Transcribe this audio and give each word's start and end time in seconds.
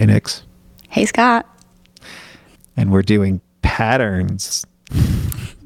Hey, 0.00 0.06
Nix. 0.06 0.44
Hey, 0.88 1.04
Scott. 1.04 1.46
And 2.74 2.90
we're 2.90 3.02
doing 3.02 3.42
patterns. 3.60 4.64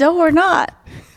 No, 0.01 0.17
we're 0.17 0.33
not. 0.33 0.75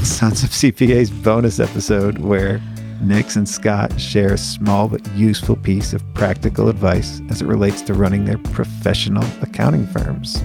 Sons 0.00 0.42
of 0.42 0.50
CPA's 0.50 1.10
bonus 1.10 1.58
episode 1.58 2.18
where 2.18 2.60
Nix 3.00 3.34
and 3.36 3.48
Scott 3.48 3.98
share 3.98 4.34
a 4.34 4.36
small 4.36 4.88
but 4.88 5.10
useful 5.12 5.56
piece 5.56 5.94
of 5.94 6.02
practical 6.12 6.68
advice 6.68 7.22
as 7.30 7.40
it 7.40 7.46
relates 7.46 7.80
to 7.80 7.94
running 7.94 8.26
their 8.26 8.36
professional 8.36 9.24
accounting 9.40 9.86
firms. 9.86 10.44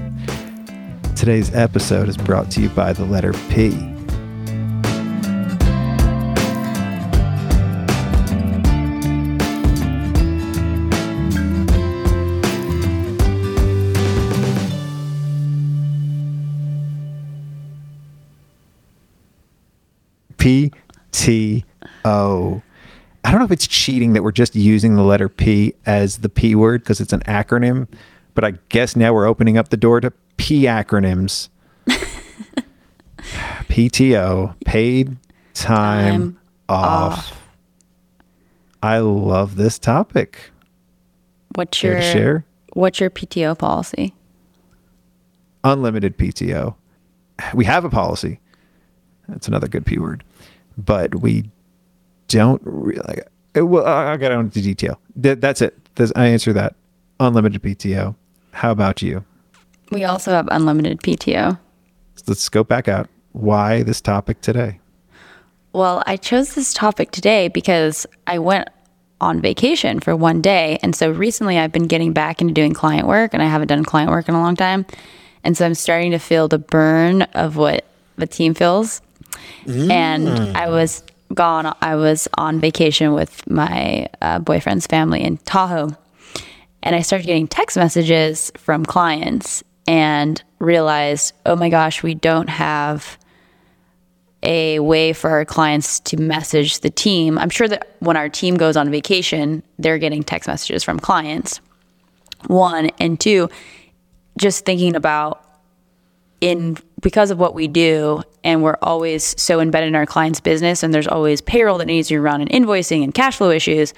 Today's 1.17 1.53
episode 1.53 2.07
is 2.07 2.15
brought 2.15 2.49
to 2.51 2.61
you 2.61 2.69
by 2.69 2.93
the 2.93 3.03
letter 3.03 3.33
P. 3.49 3.92
P 20.43 20.71
T 21.13 21.63
O. 22.03 22.61
I 23.23 23.31
don't 23.31 23.39
know 23.39 23.45
if 23.45 23.51
it's 23.51 23.65
cheating 23.65 24.11
that 24.11 24.23
we're 24.23 24.33
just 24.33 24.55
using 24.55 24.95
the 24.95 25.03
letter 25.03 25.29
P 25.29 25.73
as 25.85 26.17
the 26.17 26.27
P 26.27 26.53
word 26.53 26.81
because 26.81 26.99
it's 26.99 27.13
an 27.13 27.21
acronym, 27.21 27.87
but 28.33 28.43
I 28.43 28.55
guess 28.67 28.97
now 28.97 29.13
we're 29.13 29.25
opening 29.25 29.57
up 29.57 29.69
the 29.69 29.77
door 29.77 30.01
to 30.01 30.11
P 30.35 30.63
acronyms. 30.63 31.47
PTO, 33.69 34.53
paid 34.65 35.15
time, 35.53 36.11
Time 36.33 36.39
off. 36.67 37.17
off. 37.31 37.47
I 38.81 38.97
love 38.97 39.55
this 39.55 39.79
topic. 39.79 40.51
What's 41.55 41.79
Care 41.79 41.93
your 41.93 42.01
share? 42.01 42.45
What's 42.73 42.99
your 42.99 43.09
PTO 43.09 43.57
policy? 43.57 44.13
Unlimited 45.63 46.17
PTO. 46.17 46.75
We 47.53 47.63
have 47.63 47.85
a 47.85 47.89
policy. 47.89 48.41
That's 49.29 49.47
another 49.47 49.67
good 49.67 49.85
P 49.85 49.97
word, 49.97 50.23
but 50.77 51.15
we 51.15 51.49
don't 52.27 52.61
really. 52.65 53.19
Well, 53.55 53.85
I'll 53.85 54.17
get 54.17 54.31
into 54.31 54.61
detail. 54.61 54.99
Th- 55.21 55.39
That's 55.39 55.61
it. 55.61 55.77
I 56.15 56.27
answer 56.27 56.53
that? 56.53 56.75
Unlimited 57.19 57.61
PTO. 57.61 58.15
How 58.51 58.71
about 58.71 59.01
you? 59.01 59.23
We 59.91 60.03
also 60.03 60.31
have 60.31 60.47
unlimited 60.49 61.01
PTO. 61.01 61.59
Let's 62.27 62.49
go 62.49 62.63
back 62.63 62.87
out. 62.87 63.09
Why 63.33 63.83
this 63.83 64.01
topic 64.01 64.41
today? 64.41 64.79
Well, 65.73 66.03
I 66.05 66.17
chose 66.17 66.53
this 66.53 66.73
topic 66.73 67.11
today 67.11 67.47
because 67.47 68.05
I 68.27 68.39
went 68.39 68.69
on 69.21 69.41
vacation 69.41 69.99
for 69.99 70.15
one 70.15 70.41
day. 70.41 70.77
And 70.83 70.95
so 70.95 71.09
recently 71.11 71.57
I've 71.57 71.71
been 71.71 71.87
getting 71.87 72.13
back 72.13 72.41
into 72.41 72.53
doing 72.53 72.73
client 72.73 73.07
work 73.07 73.33
and 73.33 73.41
I 73.41 73.47
haven't 73.47 73.67
done 73.69 73.83
client 73.83 74.11
work 74.11 74.27
in 74.29 74.35
a 74.35 74.41
long 74.41 74.55
time. 74.55 74.85
And 75.43 75.57
so 75.57 75.65
I'm 75.65 75.73
starting 75.73 76.11
to 76.11 76.19
feel 76.19 76.47
the 76.47 76.59
burn 76.59 77.23
of 77.33 77.55
what 77.57 77.85
the 78.17 78.27
team 78.27 78.53
feels. 78.53 79.01
And 79.91 80.57
I 80.57 80.69
was 80.69 81.03
gone, 81.33 81.75
I 81.81 81.95
was 81.95 82.27
on 82.35 82.59
vacation 82.59 83.13
with 83.13 83.49
my 83.49 84.07
uh, 84.21 84.39
boyfriend's 84.39 84.87
family 84.87 85.23
in 85.23 85.37
Tahoe. 85.37 85.95
And 86.81 86.95
I 86.95 87.01
started 87.01 87.25
getting 87.25 87.47
text 87.47 87.77
messages 87.77 88.51
from 88.57 88.85
clients 88.85 89.63
and 89.87 90.41
realized, 90.59 91.33
oh 91.45 91.55
my 91.55 91.69
gosh, 91.69 92.03
we 92.03 92.13
don't 92.13 92.49
have 92.49 93.17
a 94.43 94.79
way 94.79 95.13
for 95.13 95.29
our 95.29 95.45
clients 95.45 96.01
to 96.01 96.17
message 96.17 96.81
the 96.81 96.89
team. 96.89 97.37
I'm 97.37 97.49
sure 97.49 97.67
that 97.67 97.95
when 97.99 98.17
our 98.17 98.27
team 98.27 98.55
goes 98.55 98.75
on 98.75 98.91
vacation, 98.91 99.63
they're 99.79 99.97
getting 99.97 100.23
text 100.23 100.47
messages 100.47 100.83
from 100.83 100.99
clients. 100.99 101.61
One 102.47 102.89
and 102.99 103.17
two, 103.17 103.49
just 104.37 104.65
thinking 104.65 104.95
about 104.95 105.42
in 106.43 106.75
because 107.01 107.31
of 107.31 107.39
what 107.39 107.55
we 107.55 107.69
do 107.69 108.21
and 108.43 108.61
we're 108.61 108.77
always 108.81 109.39
so 109.41 109.61
embedded 109.61 109.87
in 109.87 109.95
our 109.95 110.05
client's 110.05 110.41
business 110.41 110.83
and 110.83 110.93
there's 110.93 111.07
always 111.07 111.39
payroll 111.39 111.77
that 111.77 111.85
needs 111.85 112.09
to 112.09 112.15
be 112.15 112.17
run 112.17 112.41
and 112.41 112.49
invoicing 112.49 113.01
and 113.01 113.13
cash 113.13 113.37
flow 113.37 113.49
issues, 113.49 113.93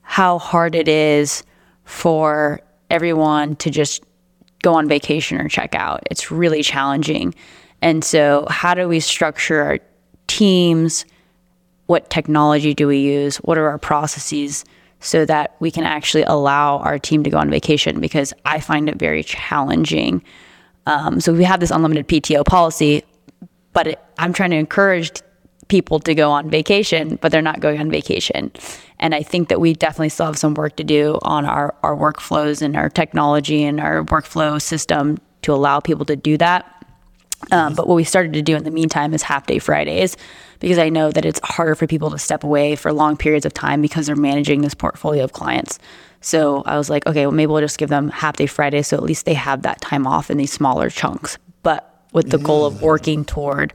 how 0.00 0.38
hard 0.38 0.74
it 0.74 0.88
is 0.88 1.42
for 1.84 2.60
everyone 2.88 3.54
to 3.56 3.70
just 3.70 4.02
go 4.62 4.72
on 4.72 4.88
vacation 4.88 5.38
or 5.38 5.48
check 5.48 5.74
out. 5.74 6.02
It's 6.10 6.30
really 6.30 6.62
challenging. 6.62 7.34
And 7.82 8.02
so, 8.02 8.46
how 8.48 8.72
do 8.72 8.88
we 8.88 9.00
structure 9.00 9.60
our 9.60 9.78
teams? 10.26 11.04
What 11.86 12.08
technology 12.08 12.72
do 12.72 12.86
we 12.86 12.98
use? 12.98 13.36
What 13.38 13.58
are 13.58 13.68
our 13.68 13.78
processes 13.78 14.64
so 15.00 15.26
that 15.26 15.56
we 15.60 15.70
can 15.70 15.84
actually 15.84 16.22
allow 16.22 16.78
our 16.78 16.98
team 16.98 17.24
to 17.24 17.30
go 17.30 17.38
on 17.38 17.50
vacation? 17.50 18.00
Because 18.00 18.32
I 18.46 18.60
find 18.60 18.88
it 18.88 18.96
very 18.96 19.22
challenging. 19.22 20.22
Um, 20.86 21.20
so, 21.20 21.32
we 21.32 21.44
have 21.44 21.60
this 21.60 21.70
unlimited 21.70 22.08
PTO 22.08 22.44
policy, 22.44 23.04
but 23.72 23.86
it, 23.86 24.00
I'm 24.18 24.32
trying 24.32 24.50
to 24.50 24.56
encourage 24.56 25.12
people 25.68 26.00
to 26.00 26.14
go 26.14 26.30
on 26.30 26.50
vacation, 26.50 27.16
but 27.22 27.32
they're 27.32 27.40
not 27.40 27.60
going 27.60 27.80
on 27.80 27.90
vacation. 27.90 28.52
And 28.98 29.14
I 29.14 29.22
think 29.22 29.48
that 29.48 29.60
we 29.60 29.72
definitely 29.72 30.10
still 30.10 30.26
have 30.26 30.36
some 30.36 30.54
work 30.54 30.76
to 30.76 30.84
do 30.84 31.18
on 31.22 31.46
our, 31.46 31.74
our 31.82 31.96
workflows 31.96 32.60
and 32.60 32.76
our 32.76 32.90
technology 32.90 33.64
and 33.64 33.80
our 33.80 34.04
workflow 34.04 34.60
system 34.60 35.18
to 35.42 35.54
allow 35.54 35.80
people 35.80 36.04
to 36.06 36.16
do 36.16 36.36
that. 36.36 36.76
Um, 37.52 37.74
but 37.74 37.88
what 37.88 37.94
we 37.94 38.04
started 38.04 38.34
to 38.34 38.42
do 38.42 38.54
in 38.54 38.64
the 38.64 38.70
meantime 38.70 39.14
is 39.14 39.22
half 39.22 39.46
day 39.46 39.58
Fridays 39.58 40.16
because 40.58 40.76
I 40.76 40.90
know 40.90 41.10
that 41.10 41.24
it's 41.24 41.40
harder 41.42 41.74
for 41.74 41.86
people 41.86 42.10
to 42.10 42.18
step 42.18 42.44
away 42.44 42.76
for 42.76 42.92
long 42.92 43.16
periods 43.16 43.46
of 43.46 43.54
time 43.54 43.80
because 43.80 44.06
they're 44.06 44.16
managing 44.16 44.60
this 44.60 44.74
portfolio 44.74 45.24
of 45.24 45.32
clients. 45.32 45.78
So 46.20 46.62
I 46.66 46.76
was 46.76 46.90
like, 46.90 47.06
okay, 47.06 47.26
well, 47.26 47.34
maybe 47.34 47.50
we'll 47.50 47.62
just 47.62 47.78
give 47.78 47.88
them 47.88 48.10
half 48.10 48.36
day 48.36 48.46
Friday. 48.46 48.82
so 48.82 48.96
at 48.96 49.02
least 49.02 49.24
they 49.24 49.34
have 49.34 49.62
that 49.62 49.80
time 49.80 50.06
off 50.06 50.30
in 50.30 50.36
these 50.36 50.52
smaller 50.52 50.90
chunks, 50.90 51.38
but 51.62 52.04
with 52.12 52.30
the 52.30 52.38
goal 52.38 52.66
of 52.66 52.82
working 52.82 53.24
toward 53.24 53.72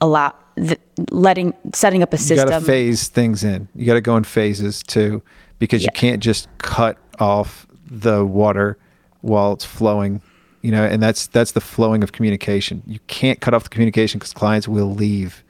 allow 0.00 0.34
the, 0.56 0.78
letting 1.10 1.54
setting 1.74 2.02
up 2.02 2.12
a 2.12 2.18
system. 2.18 2.48
You 2.48 2.50
got 2.50 2.58
to 2.58 2.64
phase 2.64 3.08
things 3.08 3.44
in. 3.44 3.68
You 3.74 3.86
got 3.86 3.94
to 3.94 4.00
go 4.00 4.16
in 4.16 4.24
phases 4.24 4.82
too, 4.82 5.22
because 5.58 5.82
you 5.82 5.90
can't 5.94 6.22
just 6.22 6.48
cut 6.58 6.98
off 7.18 7.66
the 7.86 8.24
water 8.24 8.76
while 9.20 9.52
it's 9.52 9.64
flowing. 9.64 10.20
You 10.60 10.70
know, 10.70 10.84
and 10.84 11.02
that's 11.02 11.26
that's 11.28 11.52
the 11.52 11.60
flowing 11.60 12.02
of 12.02 12.12
communication. 12.12 12.82
You 12.86 13.00
can't 13.06 13.40
cut 13.40 13.54
off 13.54 13.64
the 13.64 13.68
communication 13.70 14.18
because 14.18 14.32
clients 14.32 14.68
will 14.68 14.92
leave. 14.92 15.42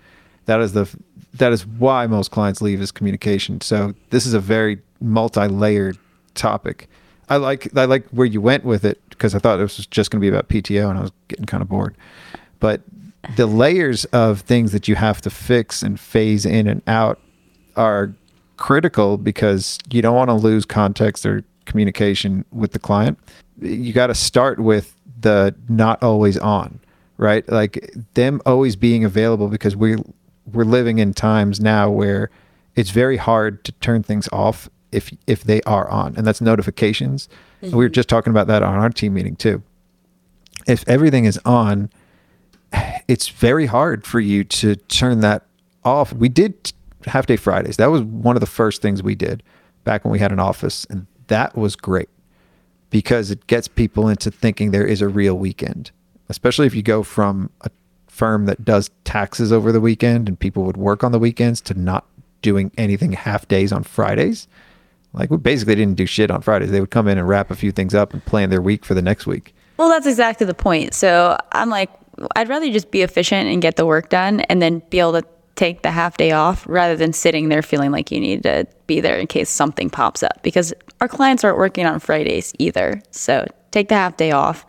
That 0.47 0.61
is 0.61 0.72
the 0.72 0.88
that 1.34 1.53
is 1.53 1.66
why 1.66 2.06
most 2.06 2.31
clients 2.31 2.60
leave 2.60 2.81
is 2.81 2.93
communication. 2.93 3.60
So 3.60 3.94
this 4.10 4.26
is 4.26 4.34
a 4.34 4.41
very 4.41 4.81
multi-layered 5.00 5.98
topic. 6.34 6.88
I 7.28 7.37
like 7.37 7.75
I 7.76 7.87
like 7.87 8.06
where 8.09 8.26
you 8.26 8.41
went 8.41 8.65
with 8.65 8.84
it 8.84 9.00
because 9.10 9.34
I 9.34 9.38
thought 9.38 9.56
this 9.56 9.76
was 9.76 9.87
just 9.87 10.10
going 10.10 10.20
to 10.20 10.25
be 10.25 10.28
about 10.28 10.48
PTO 10.48 10.91
and 10.91 10.98
I 10.98 11.03
was 11.03 11.12
getting 11.28 11.47
kind 11.47 11.62
of 11.62 11.69
bored. 11.69 11.97
But 12.60 12.82
the 13.37 13.47
layers 13.47 14.04
of 14.06 14.41
things 14.41 14.72
that 14.72 14.88
you 14.88 14.97
have 14.97 15.20
to 15.22 15.31
fix 15.31 15.82
and 15.82 15.98
phase 15.98 16.44
in 16.44 16.66
and 16.66 16.82
out 16.87 17.20
are 17.76 18.12
critical 18.56 19.16
because 19.16 19.78
you 19.91 20.03
don't 20.03 20.16
want 20.16 20.28
to 20.28 20.34
lose 20.34 20.64
context 20.64 21.25
or 21.25 21.44
communication 21.64 22.44
with 22.50 22.72
the 22.72 22.78
client. 22.78 23.19
You 23.60 23.93
got 23.93 24.09
to 24.09 24.14
start 24.14 24.59
with 24.59 24.94
the 25.20 25.54
not 25.69 26.03
always 26.03 26.37
on, 26.37 26.81
right? 27.16 27.49
Like 27.49 27.94
them 28.14 28.43
always 28.44 28.76
being 28.76 29.04
available 29.04 29.49
because 29.49 29.76
we 29.76 29.97
we're 30.51 30.65
living 30.65 30.99
in 30.99 31.15
times 31.15 31.61
now 31.61 31.91
where 31.91 32.31
it's 32.75 32.91
very 32.91 33.17
hard 33.17 33.65
to 33.65 33.73
turn 33.73 34.03
things 34.03 34.29
off 34.33 34.69
if 34.91 35.13
if 35.27 35.45
they 35.45 35.63
are 35.63 35.89
on, 35.89 36.15
and 36.17 36.27
that's 36.27 36.41
notifications. 36.41 37.29
And 37.61 37.73
we 37.73 37.79
were 37.79 37.89
mm-hmm. 37.89 37.95
just 37.95 38.09
talking 38.09 38.31
about 38.31 38.47
that 38.49 38.63
on 38.63 38.75
our 38.75 38.91
team 38.91 39.15
meeting 39.15 39.37
too. 39.37 39.63
If 40.67 40.87
everything 40.89 41.25
is 41.25 41.39
on, 41.45 41.91
it's 43.09 43.29
very 43.29 43.67
hard 43.67 44.07
for 44.07 44.21
you 44.21 44.45
to 44.45 44.77
turn 44.77 45.21
that 45.21 45.47
off. 45.85 46.13
We 46.13 46.29
did 46.29 46.73
half 47.07 47.27
day 47.27 47.37
Fridays. 47.37 47.77
That 47.77 47.87
was 47.87 48.03
one 48.03 48.37
of 48.37 48.41
the 48.41 48.47
first 48.47 48.83
things 48.83 49.03
we 49.03 49.15
did 49.15 49.43
back 49.85 50.05
when 50.05 50.13
we 50.13 50.19
had 50.19 50.33
an 50.33 50.41
office, 50.41 50.87
and 50.91 51.07
that 51.29 51.57
was 51.57 51.77
great 51.77 52.09
because 52.91 53.31
it 53.31 53.47
gets 53.47 53.69
people 53.69 54.09
into 54.09 54.31
thinking 54.31 54.71
there 54.71 54.87
is 54.87 55.00
a 55.00 55.09
real 55.09 55.35
weekend, 55.35 55.91
especially 56.29 56.67
if 56.67 56.75
you 56.75 56.83
go 56.83 57.03
from 57.03 57.50
a 57.62 57.71
firm 58.23 58.47
that 58.47 58.65
does 58.65 58.89
taxes 59.03 59.51
over 59.51 59.73
the 59.73 59.81
weekend 59.81 60.29
and 60.29 60.39
people 60.39 60.63
would 60.63 60.77
work 60.77 61.03
on 61.03 61.11
the 61.11 61.19
weekends 61.19 61.61
to 61.61 61.75
not 61.75 62.07
doing 62.41 62.71
anything 62.79 63.11
half 63.11 63.49
days 63.49 63.73
on 63.73 63.83
Fridays. 63.83 64.47
Like 65.13 65.29
we 65.29 65.39
basically 65.39 65.75
didn't 65.75 65.97
do 65.97 66.07
shit 66.07 66.31
on 66.31 66.41
Fridays. 66.41 66.71
They 66.71 66.79
would 66.79 66.93
come 66.93 67.09
in 67.09 67.19
and 67.19 67.29
wrap 67.29 67.51
a 67.51 67.57
few 67.57 67.73
things 67.73 67.97
up 67.97 68.13
and 68.13 68.25
plan 68.25 68.49
their 68.49 68.63
week 68.63 68.85
for 68.85 68.95
the 68.95 69.03
next 69.03 69.27
week. 69.27 69.53
Well, 69.77 69.89
that's 69.89 70.07
exactly 70.07 70.47
the 70.47 70.55
point. 70.55 70.95
So 70.95 71.37
I'm 71.51 71.69
like, 71.69 71.91
I'd 72.37 72.49
rather 72.49 72.71
just 72.71 72.93
be 72.93 73.03
efficient 73.03 73.49
and 73.49 73.61
get 73.61 73.75
the 73.75 73.87
work 73.87 74.09
done 74.09 74.43
and 74.43 74.63
then 74.63 74.85
be 74.89 75.01
able 75.01 75.21
to 75.21 75.27
take 75.57 75.83
the 75.83 75.91
half 75.91 76.17
day 76.17 76.31
off 76.31 76.65
rather 76.69 76.95
than 76.95 77.13
sitting 77.13 77.49
there 77.49 77.61
feeling 77.61 77.91
like 77.91 78.13
you 78.13 78.21
need 78.21 78.45
to 78.45 78.69
be 78.87 79.01
there 79.01 79.19
in 79.19 79.27
case 79.27 79.51
something 79.51 79.91
pops 79.91 80.23
up 80.23 80.41
because 80.45 80.73
our 81.01 81.09
clients 81.09 81.43
aren't 81.43 81.59
working 81.59 81.87
on 81.87 81.99
Fridays 81.99 82.53
either. 82.61 83.03
So 83.11 83.49
take 83.73 83.89
the 83.89 83.97
half 83.97 84.17
day 84.17 84.31
off. 84.31 84.65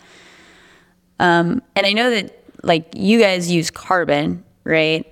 Um, 1.19 1.61
and 1.75 1.85
I 1.85 1.93
know 1.93 2.09
that 2.09 2.42
like 2.63 2.87
you 2.95 3.19
guys 3.19 3.51
use 3.51 3.69
Carbon, 3.69 4.43
right, 4.63 5.05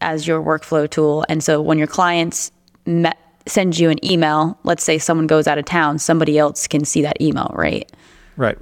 as 0.00 0.26
your 0.26 0.42
workflow 0.42 0.88
tool. 0.88 1.24
And 1.28 1.42
so 1.42 1.60
when 1.60 1.78
your 1.78 1.86
clients 1.86 2.52
met 2.86 3.18
send 3.46 3.76
you 3.78 3.90
an 3.90 4.04
email, 4.04 4.56
let's 4.62 4.84
say 4.84 4.98
someone 4.98 5.26
goes 5.26 5.48
out 5.48 5.58
of 5.58 5.64
town, 5.64 5.98
somebody 5.98 6.38
else 6.38 6.68
can 6.68 6.84
see 6.84 7.02
that 7.02 7.20
email, 7.20 7.50
right? 7.54 7.90
Right. 8.36 8.56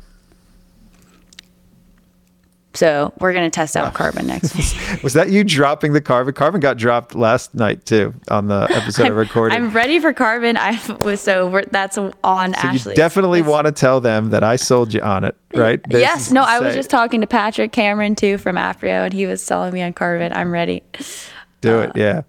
So 2.72 3.12
we're 3.18 3.32
gonna 3.32 3.50
test 3.50 3.76
out 3.76 3.94
Carbon 3.94 4.26
next 4.26 4.54
week. 4.54 5.02
Was 5.02 5.14
that 5.14 5.30
you 5.30 5.42
dropping 5.42 5.92
the 5.92 6.00
carbon? 6.00 6.32
Carbon 6.34 6.60
got 6.60 6.76
dropped 6.76 7.14
last 7.14 7.54
night 7.54 7.84
too 7.84 8.14
on 8.28 8.46
the 8.46 8.68
episode 8.70 9.06
I 9.06 9.08
recorded. 9.08 9.56
I'm 9.56 9.70
ready 9.70 9.98
for 9.98 10.12
carbon. 10.12 10.56
I 10.56 10.80
was 11.02 11.20
so 11.20 11.48
we're, 11.48 11.64
that's 11.64 11.98
on 11.98 12.12
so 12.54 12.60
Ashley. 12.60 12.92
You 12.92 12.96
definitely 12.96 13.42
want 13.42 13.66
to 13.66 13.72
tell 13.72 14.00
them 14.00 14.30
that 14.30 14.44
I 14.44 14.54
sold 14.56 14.94
you 14.94 15.00
on 15.00 15.24
it, 15.24 15.36
right? 15.54 15.82
This 15.88 16.00
yes. 16.00 16.30
No, 16.30 16.42
I 16.42 16.60
was 16.60 16.74
just 16.74 16.90
talking 16.90 17.20
to 17.22 17.26
Patrick 17.26 17.72
Cameron 17.72 18.14
too 18.14 18.38
from 18.38 18.56
Aprio, 18.56 19.04
and 19.04 19.12
he 19.12 19.26
was 19.26 19.42
selling 19.42 19.74
me 19.74 19.82
on 19.82 19.92
carbon. 19.92 20.32
I'm 20.32 20.52
ready. 20.52 20.84
Do 21.60 21.80
uh, 21.80 21.82
it. 21.82 21.92
Yeah. 21.96 22.22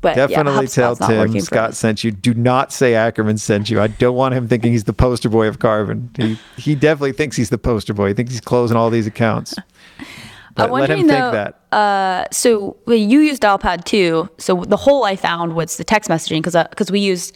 But 0.00 0.14
definitely 0.14 0.66
yeah, 0.66 0.68
tell 0.68 0.96
Tim 0.96 1.40
Scott 1.40 1.74
sent 1.74 2.04
you. 2.04 2.12
Do 2.12 2.32
not 2.32 2.72
say 2.72 2.94
Ackerman 2.94 3.38
sent 3.38 3.68
you. 3.68 3.80
I 3.80 3.88
don't 3.88 4.14
want 4.14 4.34
him 4.34 4.46
thinking 4.46 4.70
he's 4.70 4.84
the 4.84 4.92
poster 4.92 5.28
boy 5.28 5.48
of 5.48 5.58
carbon. 5.58 6.10
He 6.16 6.38
he 6.56 6.74
definitely 6.76 7.12
thinks 7.12 7.36
he's 7.36 7.50
the 7.50 7.58
poster 7.58 7.94
boy. 7.94 8.08
He 8.08 8.14
thinks 8.14 8.32
he's 8.32 8.40
closing 8.40 8.76
all 8.76 8.90
these 8.90 9.06
accounts. 9.06 9.54
But 10.54 10.64
I'm 10.64 10.70
wondering 10.72 11.06
though. 11.06 11.52
Uh, 11.70 12.24
so 12.32 12.76
you 12.88 13.20
use 13.20 13.38
Dialpad 13.38 13.84
too. 13.84 14.28
So 14.38 14.64
the 14.64 14.76
hole 14.76 15.04
I 15.04 15.14
found 15.14 15.54
was 15.54 15.76
the 15.76 15.84
text 15.84 16.10
messaging 16.10 16.42
because 16.42 16.56
because 16.68 16.90
uh, 16.90 16.92
we 16.92 16.98
use 16.98 17.32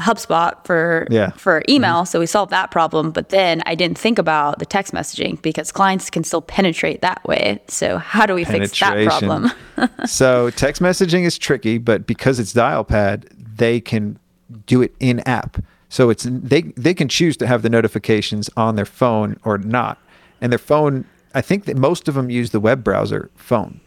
HubSpot 0.00 0.64
for 0.64 1.06
yeah. 1.10 1.30
for 1.30 1.62
email, 1.68 1.96
mm-hmm. 1.96 2.04
so 2.06 2.20
we 2.20 2.26
solved 2.26 2.50
that 2.52 2.70
problem. 2.70 3.10
But 3.10 3.28
then 3.28 3.62
I 3.66 3.74
didn't 3.74 3.98
think 3.98 4.18
about 4.18 4.58
the 4.58 4.66
text 4.66 4.92
messaging 4.92 5.40
because 5.42 5.70
clients 5.72 6.10
can 6.10 6.24
still 6.24 6.42
penetrate 6.42 7.00
that 7.02 7.24
way. 7.24 7.60
So 7.68 7.98
how 7.98 8.26
do 8.26 8.34
we 8.34 8.44
fix 8.44 8.78
that 8.80 9.06
problem? 9.06 9.50
so 10.06 10.50
text 10.50 10.82
messaging 10.82 11.24
is 11.24 11.38
tricky, 11.38 11.78
but 11.78 12.06
because 12.06 12.38
it's 12.38 12.52
Dialpad, 12.52 13.28
they 13.56 13.80
can 13.80 14.18
do 14.66 14.82
it 14.82 14.94
in 15.00 15.20
app. 15.20 15.62
So 15.88 16.10
it's 16.10 16.26
they 16.28 16.62
they 16.62 16.94
can 16.94 17.08
choose 17.08 17.36
to 17.38 17.46
have 17.46 17.62
the 17.62 17.70
notifications 17.70 18.48
on 18.56 18.76
their 18.76 18.84
phone 18.84 19.38
or 19.44 19.58
not, 19.58 19.98
and 20.40 20.52
their 20.52 20.58
phone 20.58 21.04
I 21.34 21.40
think 21.40 21.64
that 21.64 21.76
most 21.76 22.08
of 22.08 22.14
them 22.14 22.30
use 22.30 22.50
the 22.50 22.60
web 22.60 22.82
browser 22.82 23.30
phone. 23.36 23.80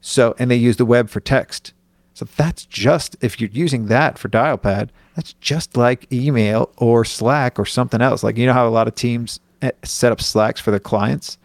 So, 0.00 0.34
and 0.38 0.50
they 0.50 0.56
use 0.56 0.76
the 0.76 0.84
web 0.84 1.08
for 1.08 1.20
text. 1.20 1.72
So 2.14 2.26
that's 2.36 2.66
just, 2.66 3.16
if 3.20 3.40
you're 3.40 3.50
using 3.50 3.86
that 3.86 4.18
for 4.18 4.28
Dialpad, 4.28 4.90
that's 5.14 5.34
just 5.34 5.76
like 5.76 6.10
email 6.12 6.70
or 6.76 7.04
Slack 7.04 7.58
or 7.58 7.66
something 7.66 8.00
else. 8.00 8.22
Like, 8.22 8.36
you 8.36 8.46
know 8.46 8.52
how 8.52 8.66
a 8.66 8.70
lot 8.70 8.88
of 8.88 8.94
teams 8.94 9.40
eh, 9.60 9.72
set 9.84 10.12
up 10.12 10.20
Slacks 10.20 10.60
for 10.60 10.70
their 10.70 10.80
clients 10.80 11.38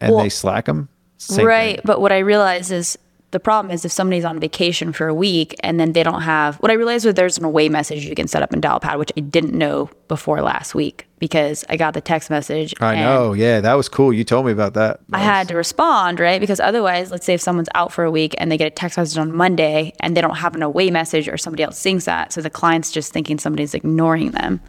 and 0.00 0.14
well, 0.14 0.22
they 0.22 0.28
Slack 0.28 0.66
them? 0.66 0.88
Same 1.18 1.46
right. 1.46 1.76
Thing. 1.76 1.82
But 1.84 2.00
what 2.00 2.12
I 2.12 2.18
realize 2.18 2.70
is 2.70 2.98
the 3.32 3.40
problem 3.40 3.72
is 3.72 3.84
if 3.84 3.92
somebody's 3.92 4.24
on 4.24 4.40
vacation 4.40 4.92
for 4.92 5.06
a 5.06 5.14
week 5.14 5.54
and 5.62 5.78
then 5.78 5.92
they 5.92 6.02
don't 6.02 6.22
have 6.22 6.56
what 6.56 6.70
I 6.70 6.74
realized 6.74 7.04
was 7.04 7.14
there's 7.14 7.38
an 7.38 7.44
away 7.44 7.68
message 7.68 8.04
you 8.04 8.14
can 8.14 8.26
set 8.26 8.42
up 8.42 8.52
in 8.52 8.60
Dialpad, 8.60 8.98
which 8.98 9.12
I 9.16 9.20
didn't 9.20 9.54
know 9.54 9.88
before 10.08 10.42
last 10.42 10.74
week 10.74 11.06
because 11.20 11.64
I 11.68 11.76
got 11.76 11.94
the 11.94 12.00
text 12.00 12.28
message. 12.28 12.74
I 12.80 12.96
know, 12.96 13.32
yeah, 13.32 13.60
that 13.60 13.74
was 13.74 13.88
cool. 13.88 14.12
You 14.12 14.24
told 14.24 14.46
me 14.46 14.52
about 14.52 14.74
that. 14.74 15.00
that 15.08 15.16
I 15.16 15.20
was... 15.20 15.26
had 15.26 15.48
to 15.48 15.56
respond, 15.56 16.18
right? 16.18 16.40
Because 16.40 16.58
otherwise, 16.58 17.12
let's 17.12 17.24
say 17.24 17.34
if 17.34 17.40
someone's 17.40 17.68
out 17.74 17.92
for 17.92 18.04
a 18.04 18.10
week 18.10 18.34
and 18.38 18.50
they 18.50 18.56
get 18.56 18.66
a 18.66 18.70
text 18.70 18.98
message 18.98 19.18
on 19.18 19.32
Monday 19.32 19.92
and 20.00 20.16
they 20.16 20.20
don't 20.20 20.36
have 20.36 20.56
an 20.56 20.62
away 20.62 20.90
message 20.90 21.28
or 21.28 21.36
somebody 21.36 21.62
else 21.62 21.78
sings 21.78 22.06
that, 22.06 22.32
so 22.32 22.40
the 22.40 22.50
client's 22.50 22.90
just 22.90 23.12
thinking 23.12 23.38
somebody's 23.38 23.74
ignoring 23.74 24.32
them. 24.32 24.60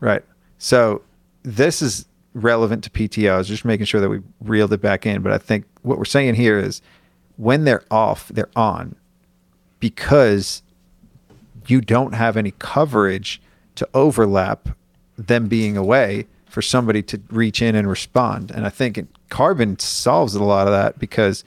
Right. 0.00 0.24
So 0.58 1.02
this 1.44 1.82
is 1.82 2.06
relevant 2.34 2.84
to 2.84 2.90
PTO. 2.90 3.32
I 3.32 3.38
was 3.38 3.48
just 3.48 3.64
making 3.64 3.86
sure 3.86 4.00
that 4.00 4.08
we 4.08 4.20
reeled 4.40 4.72
it 4.72 4.80
back 4.80 5.06
in, 5.06 5.22
but 5.22 5.32
I 5.32 5.38
think 5.38 5.66
what 5.82 5.98
we're 5.98 6.04
saying 6.04 6.34
here 6.34 6.58
is 6.58 6.82
when 7.38 7.64
they're 7.64 7.84
off, 7.90 8.28
they're 8.28 8.50
on 8.54 8.94
because 9.80 10.62
you 11.66 11.80
don't 11.80 12.12
have 12.14 12.36
any 12.36 12.52
coverage 12.58 13.40
to 13.76 13.88
overlap 13.94 14.68
them 15.16 15.48
being 15.48 15.76
away 15.76 16.26
for 16.46 16.60
somebody 16.60 17.02
to 17.02 17.20
reach 17.30 17.62
in 17.62 17.74
and 17.74 17.88
respond. 17.88 18.50
And 18.50 18.66
I 18.66 18.70
think 18.70 19.06
Carbon 19.28 19.78
solves 19.78 20.34
a 20.34 20.42
lot 20.42 20.66
of 20.66 20.72
that 20.72 20.98
because 20.98 21.44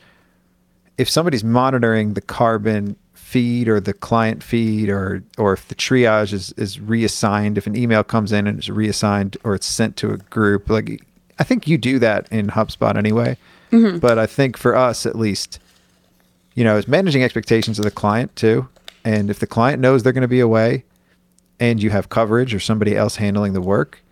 if 0.98 1.10
somebody's 1.10 1.44
monitoring 1.44 2.14
the 2.14 2.22
Carbon 2.22 2.96
feed 3.14 3.68
or 3.68 3.80
the 3.80 3.94
client 3.94 4.44
feed 4.44 4.90
or 4.90 5.24
or 5.38 5.54
if 5.54 5.68
the 5.70 5.76
triage 5.76 6.34
is 6.34 6.52
is 6.58 6.82
reassigned 6.82 7.58
if 7.58 7.66
an 7.66 7.78
email 7.78 8.04
comes 8.04 8.34
in 8.34 8.46
and 8.46 8.60
it's 8.60 8.68
reassigned 8.68 9.38
or 9.46 9.56
it's 9.56 9.66
sent 9.66 9.96
to 9.96 10.12
a 10.12 10.18
group 10.18 10.70
like 10.70 11.02
I 11.40 11.44
think 11.46 11.66
you 11.66 11.78
do 11.78 11.98
that 12.00 12.28
in 12.30 12.48
HubSpot 12.48 12.96
anyway. 12.98 13.38
Mm-hmm. 13.72 14.00
But 14.00 14.20
I 14.20 14.28
think 14.28 14.58
for 14.58 14.76
us 14.76 15.06
at 15.06 15.16
least 15.16 15.60
you 16.54 16.64
know, 16.64 16.78
it's 16.78 16.88
managing 16.88 17.24
expectations 17.24 17.80
of 17.80 17.86
the 17.86 17.92
client 17.92 18.36
too. 18.36 18.68
And 19.04 19.30
if 19.30 19.40
the 19.40 19.48
client 19.48 19.82
knows 19.82 20.04
they're 20.04 20.14
going 20.14 20.22
to 20.22 20.28
be 20.28 20.40
away 20.40 20.84
and 21.60 21.82
you 21.82 21.90
have 21.90 22.10
coverage 22.10 22.54
or 22.54 22.60
somebody 22.60 22.96
else 22.96 23.16
handling 23.16 23.54
the 23.54 23.62
work, 23.62 24.04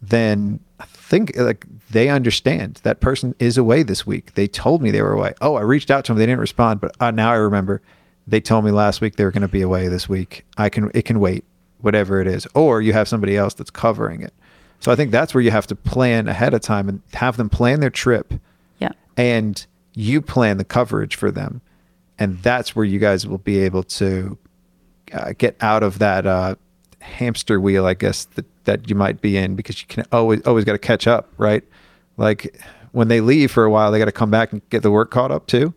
then 0.00 0.60
I 0.80 0.84
think 0.84 1.36
like 1.36 1.66
they 1.90 2.08
understand 2.08 2.80
that 2.82 3.00
person 3.00 3.34
is 3.38 3.58
away 3.58 3.82
this 3.82 4.06
week. 4.06 4.34
They 4.34 4.48
told 4.48 4.82
me 4.82 4.90
they 4.90 5.02
were 5.02 5.12
away. 5.12 5.34
Oh, 5.40 5.54
I 5.54 5.62
reached 5.62 5.90
out 5.90 6.04
to 6.06 6.12
them. 6.12 6.18
They 6.18 6.26
didn't 6.26 6.40
respond, 6.40 6.80
but 6.80 6.96
uh, 7.00 7.10
now 7.10 7.30
I 7.30 7.36
remember 7.36 7.82
they 8.26 8.40
told 8.40 8.64
me 8.64 8.70
last 8.70 9.00
week 9.00 9.16
they 9.16 9.24
were 9.24 9.30
going 9.30 9.42
to 9.42 9.48
be 9.48 9.62
away 9.62 9.88
this 9.88 10.08
week. 10.08 10.44
I 10.56 10.68
can, 10.68 10.90
it 10.94 11.04
can 11.04 11.20
wait, 11.20 11.44
whatever 11.80 12.20
it 12.20 12.26
is. 12.26 12.46
Or 12.54 12.80
you 12.80 12.92
have 12.92 13.08
somebody 13.08 13.36
else 13.36 13.54
that's 13.54 13.70
covering 13.70 14.22
it. 14.22 14.32
So 14.80 14.90
I 14.90 14.96
think 14.96 15.10
that's 15.10 15.34
where 15.34 15.42
you 15.42 15.50
have 15.50 15.66
to 15.68 15.76
plan 15.76 16.28
ahead 16.28 16.54
of 16.54 16.60
time 16.60 16.88
and 16.88 17.02
have 17.14 17.36
them 17.36 17.48
plan 17.48 17.80
their 17.80 17.90
trip. 17.90 18.34
Yeah. 18.78 18.92
And 19.16 19.64
you 19.94 20.20
plan 20.20 20.56
the 20.56 20.64
coverage 20.64 21.14
for 21.14 21.30
them 21.30 21.60
and 22.22 22.40
that's 22.40 22.76
where 22.76 22.84
you 22.84 23.00
guys 23.00 23.26
will 23.26 23.38
be 23.38 23.58
able 23.58 23.82
to 23.82 24.38
uh, 25.12 25.32
get 25.36 25.56
out 25.60 25.82
of 25.82 25.98
that 25.98 26.24
uh, 26.24 26.54
hamster 27.00 27.60
wheel, 27.60 27.84
I 27.84 27.94
guess 27.94 28.26
that 28.36 28.46
that 28.64 28.88
you 28.88 28.94
might 28.94 29.20
be 29.20 29.36
in 29.36 29.56
because 29.56 29.80
you 29.80 29.88
can 29.88 30.04
always 30.12 30.40
always 30.42 30.64
got 30.64 30.72
to 30.72 30.78
catch 30.78 31.08
up, 31.08 31.32
right? 31.36 31.64
Like 32.16 32.56
when 32.92 33.08
they 33.08 33.20
leave 33.20 33.50
for 33.50 33.64
a 33.64 33.70
while, 33.70 33.90
they 33.90 33.98
got 33.98 34.04
to 34.04 34.12
come 34.12 34.30
back 34.30 34.52
and 34.52 34.62
get 34.70 34.84
the 34.84 34.90
work 34.92 35.10
caught 35.10 35.32
up 35.32 35.48
too. 35.48 35.74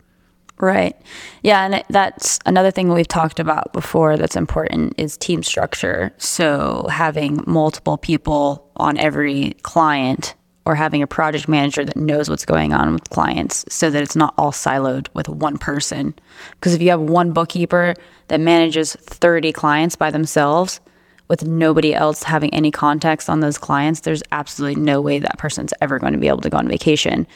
Right. 0.58 0.96
Yeah, 1.42 1.66
and 1.66 1.84
that's 1.90 2.40
another 2.46 2.70
thing 2.70 2.94
we've 2.94 3.08
talked 3.08 3.40
about 3.40 3.74
before 3.74 4.16
that's 4.16 4.36
important 4.36 4.94
is 4.98 5.18
team 5.18 5.42
structure. 5.42 6.14
So 6.18 6.88
having 6.92 7.44
multiple 7.48 7.98
people 7.98 8.72
on 8.78 8.98
every 8.98 9.56
client 9.64 10.36
or 10.66 10.76
having 10.76 11.02
a 11.02 11.08
project 11.08 11.48
manager 11.48 11.86
that 11.86 11.96
knows 11.96 12.30
what's 12.30 12.46
going 12.46 12.74
on 12.74 12.94
with 12.94 13.10
clients 13.10 13.66
so 13.70 13.90
that 13.90 14.02
it's 14.02 14.16
not 14.16 14.34
all 14.38 14.52
siloed 14.52 15.08
with 15.14 15.30
one 15.30 15.58
person. 15.58 16.14
Because 16.52 16.74
if 16.74 16.82
you 16.82 16.90
have 16.90 17.02
one 17.02 17.34
bookkeeper 17.34 17.94
that 18.30 18.40
manages 18.40 18.96
30 18.96 19.52
clients 19.52 19.96
by 19.96 20.10
themselves 20.10 20.80
with 21.28 21.46
nobody 21.46 21.94
else 21.94 22.24
having 22.24 22.54
any 22.54 22.72
context 22.72 23.30
on 23.30 23.42
those 23.42 23.58
clients, 23.58 24.02
there's 24.02 24.24
absolutely 24.32 24.82
no 24.82 25.02
way 25.02 25.20
that 25.20 25.38
person's 25.38 25.74
ever 25.82 26.00
going 26.00 26.14
to 26.14 26.20
be 26.20 26.28
able 26.28 26.42
to 26.42 26.50
go 26.50 26.58
on 26.58 26.68
vacation. 26.68 27.28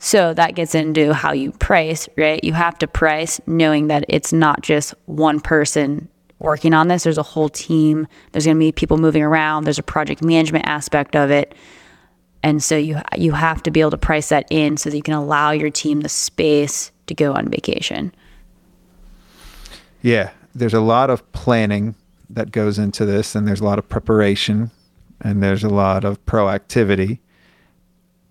So 0.00 0.34
that 0.34 0.56
gets 0.56 0.74
into 0.74 1.14
how 1.14 1.32
you 1.32 1.52
price, 1.52 2.08
right? 2.18 2.42
You 2.42 2.52
have 2.52 2.76
to 2.78 2.88
price 2.88 3.40
knowing 3.46 3.86
that 3.86 4.04
it's 4.08 4.32
not 4.32 4.62
just 4.62 4.94
one 5.06 5.40
person 5.40 6.08
working 6.40 6.74
on 6.74 6.88
this. 6.88 7.04
There's 7.04 7.18
a 7.18 7.22
whole 7.22 7.48
team. 7.48 8.06
There's 8.32 8.44
going 8.44 8.56
to 8.56 8.60
be 8.60 8.72
people 8.72 8.98
moving 8.98 9.22
around. 9.22 9.64
There's 9.64 9.78
a 9.78 9.84
project 9.84 10.22
management 10.22 10.66
aspect 10.66 11.14
of 11.14 11.30
it 11.30 11.54
and 12.44 12.62
so 12.62 12.76
you 12.76 13.00
you 13.16 13.32
have 13.32 13.62
to 13.64 13.70
be 13.70 13.80
able 13.80 13.90
to 13.90 13.98
price 13.98 14.28
that 14.28 14.46
in 14.50 14.76
so 14.76 14.90
that 14.90 14.96
you 14.96 15.02
can 15.02 15.14
allow 15.14 15.50
your 15.50 15.70
team 15.70 16.02
the 16.02 16.08
space 16.10 16.92
to 17.06 17.14
go 17.14 17.32
on 17.32 17.48
vacation. 17.48 18.14
Yeah, 20.02 20.30
there's 20.54 20.74
a 20.74 20.80
lot 20.80 21.08
of 21.08 21.32
planning 21.32 21.94
that 22.28 22.52
goes 22.52 22.78
into 22.78 23.06
this 23.06 23.34
and 23.34 23.48
there's 23.48 23.60
a 23.60 23.64
lot 23.64 23.78
of 23.78 23.88
preparation 23.88 24.70
and 25.22 25.42
there's 25.42 25.64
a 25.64 25.70
lot 25.70 26.04
of 26.04 26.24
proactivity. 26.26 27.18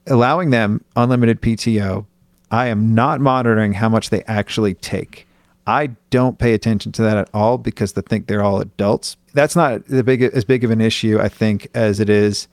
Allowing 0.06 0.52
them 0.52 0.84
unlimited 0.96 1.42
PTO, 1.42 2.06
I 2.52 2.68
am 2.68 2.94
not 2.94 3.20
monitoring 3.20 3.74
how 3.74 3.90
much 3.90 4.12
they 4.12 4.22
actually 4.24 4.76
take. 4.76 5.28
I 5.66 5.88
don't 6.12 6.38
pay 6.38 6.54
attention 6.54 6.92
to 6.94 7.02
that 7.02 7.18
at 7.18 7.30
all 7.34 7.58
because 7.58 7.98
I 7.98 8.02
think 8.02 8.28
they're 8.28 8.44
all 8.44 8.62
adults. 8.62 9.18
That's 9.34 9.56
not 9.56 9.88
the 9.88 10.04
big 10.04 10.22
as 10.22 10.46
big 10.46 10.64
of 10.64 10.70
an 10.70 10.82
issue 10.82 11.20
I 11.20 11.30
think 11.30 11.68
as 11.74 12.00
it 12.00 12.10
is 12.12 12.48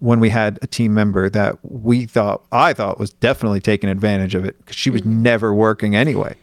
when 0.00 0.20
we 0.20 0.30
had 0.30 0.58
a 0.62 0.66
team 0.66 0.94
member 0.94 1.28
that 1.28 1.58
we 1.62 2.06
thought 2.06 2.44
I 2.52 2.72
thought 2.72 2.98
was 2.98 3.12
definitely 3.12 3.60
taking 3.60 3.90
advantage 3.90 4.34
of 4.34 4.44
it 4.44 4.56
because 4.58 4.76
she 4.76 4.90
was 4.90 5.02
mm-hmm. 5.02 5.22
never 5.22 5.54
working 5.54 5.96
anyway. 5.96 6.36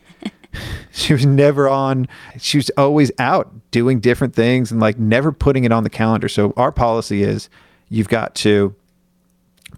she 0.92 1.14
was 1.14 1.26
never 1.26 1.70
on. 1.70 2.08
She 2.38 2.58
was 2.58 2.70
always 2.78 3.12
out 3.20 3.52
doing 3.72 4.00
different 4.00 4.36
things 4.36 4.72
and 4.72 4.80
like 4.80 5.00
never 5.00 5.32
putting 5.32 5.64
it 5.64 5.72
on 5.72 5.84
the 5.84 5.90
calendar. 5.90 6.28
So 6.28 6.54
our 6.58 6.72
policy 6.72 7.24
is 7.24 7.50
you've 7.90 8.10
got 8.10 8.36
to 8.36 8.76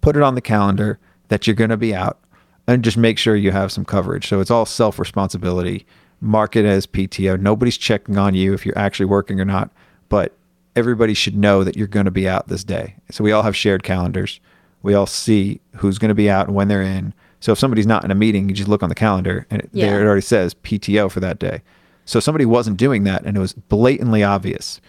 put 0.02 0.16
it 0.16 0.24
on 0.24 0.36
the 0.36 0.42
calendar 0.42 1.00
that 1.28 1.46
you're 1.46 1.56
going 1.56 1.70
to 1.70 1.78
be 1.78 1.94
out 1.94 2.20
and 2.68 2.84
just 2.84 2.98
make 2.98 3.18
sure 3.18 3.36
you 3.36 3.52
have 3.52 3.72
some 3.72 3.86
coverage. 3.86 4.28
So 4.28 4.40
it's 4.40 4.52
all 4.52 4.66
self 4.66 5.00
responsibility. 5.00 5.86
Mark 6.20 6.56
it 6.56 6.66
as 6.66 6.88
PTO. 6.88 7.40
Nobody's 7.40 7.78
checking 7.78 8.18
on 8.18 8.34
you 8.34 8.54
if 8.54 8.66
you're 8.66 8.78
actually 8.78 9.06
working 9.06 9.40
or 9.40 9.46
not, 9.46 9.72
but 10.10 10.37
everybody 10.78 11.16
should 11.16 11.36
know 11.36 11.64
that 11.64 11.76
you're 11.76 11.88
going 11.88 12.06
to 12.06 12.12
be 12.12 12.30
out 12.30 12.48
this 12.48 12.64
day. 12.64 12.96
So 13.10 13.24
we 13.24 13.32
all 13.32 13.42
have 13.42 13.56
shared 13.56 13.82
calendars. 13.84 14.40
We 14.84 14.94
all 14.94 15.08
see 15.08 15.60
who's 15.76 15.98
going 15.98 16.10
to 16.10 16.16
be 16.16 16.30
out 16.30 16.46
and 16.46 16.56
when 16.56 16.68
they're 16.68 16.84
in. 16.84 17.16
So 17.40 17.52
if 17.52 17.58
somebody's 17.58 17.88
not 17.88 18.06
in 18.06 18.12
a 18.12 18.16
meeting, 18.16 18.48
you 18.48 18.54
just 18.54 18.70
look 18.70 18.84
on 18.84 18.90
the 18.90 18.96
calendar 18.96 19.48
and 19.50 19.64
it, 19.64 19.70
yeah. 19.74 19.88
there 19.88 20.02
it 20.02 20.06
already 20.06 20.22
says 20.22 20.54
PTO 20.54 21.10
for 21.10 21.20
that 21.20 21.40
day. 21.40 21.64
So 22.06 22.20
somebody 22.20 22.46
wasn't 22.46 22.78
doing 22.78 23.04
that 23.06 23.26
and 23.26 23.36
it 23.36 23.40
was 23.40 23.54
blatantly 23.54 24.24
obvious. 24.24 24.80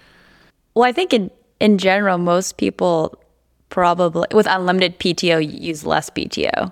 Well, 0.74 0.84
I 0.84 0.92
think 0.92 1.12
in 1.12 1.30
in 1.58 1.78
general, 1.78 2.18
most 2.18 2.56
people 2.58 3.18
probably 3.70 4.28
with 4.32 4.46
unlimited 4.46 4.98
PTO 4.98 5.60
use 5.60 5.84
less 5.84 6.10
PTO. 6.10 6.70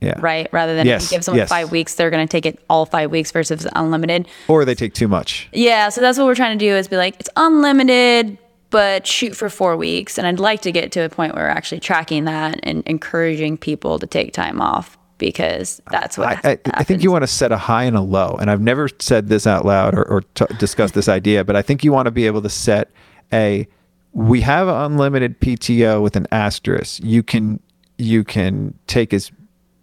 Yeah. 0.00 0.14
Right, 0.18 0.48
rather 0.50 0.74
than 0.74 0.86
Yes, 0.86 1.04
if 1.04 1.10
you 1.10 1.16
give 1.16 1.24
someone 1.24 1.38
yes. 1.40 1.48
five 1.48 1.70
weeks, 1.70 1.94
they're 1.94 2.10
going 2.10 2.26
to 2.26 2.30
take 2.30 2.46
it 2.46 2.58
all 2.70 2.86
five 2.86 3.10
weeks 3.10 3.30
versus 3.32 3.66
unlimited. 3.74 4.26
Or 4.48 4.64
they 4.64 4.74
take 4.74 4.94
too 4.94 5.08
much. 5.08 5.48
Yeah, 5.52 5.90
so 5.90 6.00
that's 6.00 6.16
what 6.18 6.26
we're 6.26 6.34
trying 6.34 6.58
to 6.58 6.64
do 6.64 6.74
is 6.74 6.88
be 6.88 6.96
like, 6.96 7.20
it's 7.20 7.28
unlimited, 7.36 8.38
but 8.70 9.06
shoot 9.06 9.36
for 9.36 9.50
four 9.50 9.76
weeks. 9.76 10.16
And 10.16 10.26
I'd 10.26 10.40
like 10.40 10.62
to 10.62 10.72
get 10.72 10.90
to 10.92 11.00
a 11.00 11.10
point 11.10 11.34
where 11.34 11.44
we're 11.44 11.50
actually 11.50 11.80
tracking 11.80 12.24
that 12.24 12.60
and 12.62 12.82
encouraging 12.86 13.58
people 13.58 13.98
to 13.98 14.06
take 14.06 14.32
time 14.32 14.60
off 14.60 14.96
because 15.18 15.82
that's 15.90 16.16
what 16.16 16.44
I, 16.46 16.52
I. 16.52 16.58
I 16.72 16.82
think 16.82 17.02
you 17.02 17.12
want 17.12 17.22
to 17.22 17.28
set 17.28 17.52
a 17.52 17.58
high 17.58 17.84
and 17.84 17.94
a 17.94 18.00
low. 18.00 18.38
And 18.40 18.50
I've 18.50 18.62
never 18.62 18.88
said 19.00 19.28
this 19.28 19.46
out 19.46 19.66
loud 19.66 19.94
or, 19.94 20.04
or 20.04 20.22
t- 20.34 20.46
discussed 20.58 20.94
this 20.94 21.08
idea, 21.08 21.44
but 21.44 21.56
I 21.56 21.62
think 21.62 21.84
you 21.84 21.92
want 21.92 22.06
to 22.06 22.10
be 22.10 22.26
able 22.26 22.40
to 22.40 22.48
set 22.48 22.90
a 23.32 23.68
we 24.12 24.40
have 24.40 24.66
unlimited 24.66 25.38
PTO 25.40 26.02
with 26.02 26.16
an 26.16 26.26
asterisk. 26.32 27.00
You 27.04 27.22
can 27.22 27.60
you 27.98 28.24
can 28.24 28.74
take 28.86 29.12
as 29.12 29.30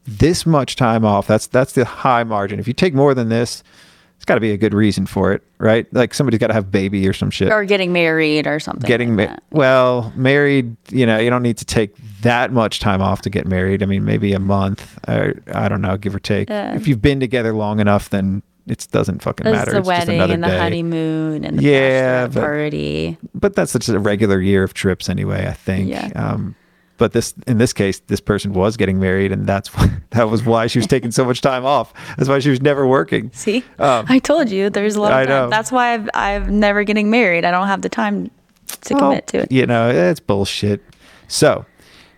this 0.08 0.46
much 0.46 0.76
time 0.76 1.04
off. 1.06 1.28
That's 1.28 1.48
that's 1.48 1.74
the 1.74 1.86
high 1.86 2.24
margin. 2.24 2.60
If 2.60 2.68
you 2.68 2.74
take 2.74 2.94
more 2.94 3.14
than 3.14 3.30
this, 3.30 3.64
it's 4.16 4.26
got 4.26 4.36
to 4.36 4.42
be 4.42 4.52
a 4.52 4.58
good 4.58 4.74
reason 4.74 5.06
for 5.06 5.32
it, 5.34 5.44
right? 5.60 5.86
Like 5.94 6.14
somebody's 6.14 6.40
got 6.40 6.48
to 6.48 6.54
have 6.54 6.72
baby 6.72 7.08
or 7.08 7.14
some 7.14 7.30
shit. 7.30 7.52
or 7.52 7.66
getting 7.66 7.94
married 7.94 8.48
or 8.48 8.60
something. 8.60 8.88
Getting 8.88 9.16
like 9.16 9.30
ma- 9.30 9.38
well 9.52 10.12
married, 10.16 10.76
you 10.90 11.06
know, 11.06 11.20
you 11.20 11.30
don't 11.30 11.44
need 11.44 11.58
to 11.58 11.66
take 11.66 11.96
that 12.22 12.52
much 12.52 12.80
time 12.80 13.02
off 13.02 13.22
to 13.24 13.30
get 13.30 13.46
married. 13.48 13.84
I 13.84 13.86
mean, 13.86 14.06
maybe 14.06 14.34
a 14.34 14.40
month, 14.40 14.98
or 15.08 15.36
I 15.54 15.68
don't 15.70 15.82
know, 15.82 15.98
give 15.98 16.16
or 16.16 16.20
take. 16.20 16.50
If 16.50 16.88
you've 16.88 17.02
been 17.02 17.20
together 17.20 17.54
long 17.54 17.80
enough, 17.80 18.10
then 18.10 18.42
it 18.66 18.88
doesn't 18.92 19.22
fucking 19.22 19.46
matter. 19.46 19.72
the 19.72 19.78
it's 19.78 19.88
just 19.88 20.08
wedding 20.08 20.20
and 20.20 20.44
the 20.44 20.48
day. 20.48 20.58
honeymoon 20.58 21.46
and 21.46 21.60
the 21.60 21.64
Yeah, 21.64 22.28
but- 22.28 22.42
party. 22.42 23.18
But 23.36 23.56
that's 23.56 23.72
such 23.72 23.88
a 23.88 24.00
regular 24.00 24.42
year 24.42 24.64
of 24.64 24.74
trips 24.74 25.10
anyway. 25.10 25.48
I 25.48 25.54
think. 25.54 25.90
Yeah. 25.90 26.10
Um, 26.16 26.56
but 26.98 27.14
this, 27.14 27.34
in 27.48 27.58
this 27.58 27.74
case, 27.74 28.00
this 28.08 28.20
person 28.20 28.54
was 28.54 28.76
getting 28.78 29.00
married, 29.00 29.32
and 29.32 29.46
that's 29.48 29.74
why, 29.76 29.90
that 30.12 30.30
was 30.30 30.44
why 30.44 30.68
she 30.68 30.80
was 30.80 30.88
taking 30.88 31.12
so 31.12 31.24
much 31.26 31.42
time 31.42 31.66
off. 31.66 31.94
That's 32.18 32.30
why 32.30 32.40
she 32.40 32.50
was 32.50 32.62
never 32.62 32.86
working. 32.88 33.32
See, 33.34 33.64
Um, 33.80 34.06
I 34.10 34.20
told 34.20 34.50
you 34.50 34.70
there's 34.70 34.96
a 34.96 35.02
lot 35.02 35.12
I 35.14 35.22
of 35.22 35.28
time. 35.28 35.36
know. 35.46 35.50
That's 35.50 35.72
why 35.72 35.94
I've 35.94 36.10
I've 36.14 36.50
never 36.50 36.84
getting 36.84 37.10
married. 37.10 37.46
I 37.46 37.52
don't 37.52 37.68
have 37.68 37.82
the 37.82 37.90
time 37.90 38.30
to 38.82 38.94
Well, 38.94 39.10
commit 39.12 39.28
to 39.28 39.38
it. 39.40 39.52
You 39.52 39.66
know, 39.66 39.90
it's 39.90 40.20
bullshit. 40.20 40.82
So 41.28 41.66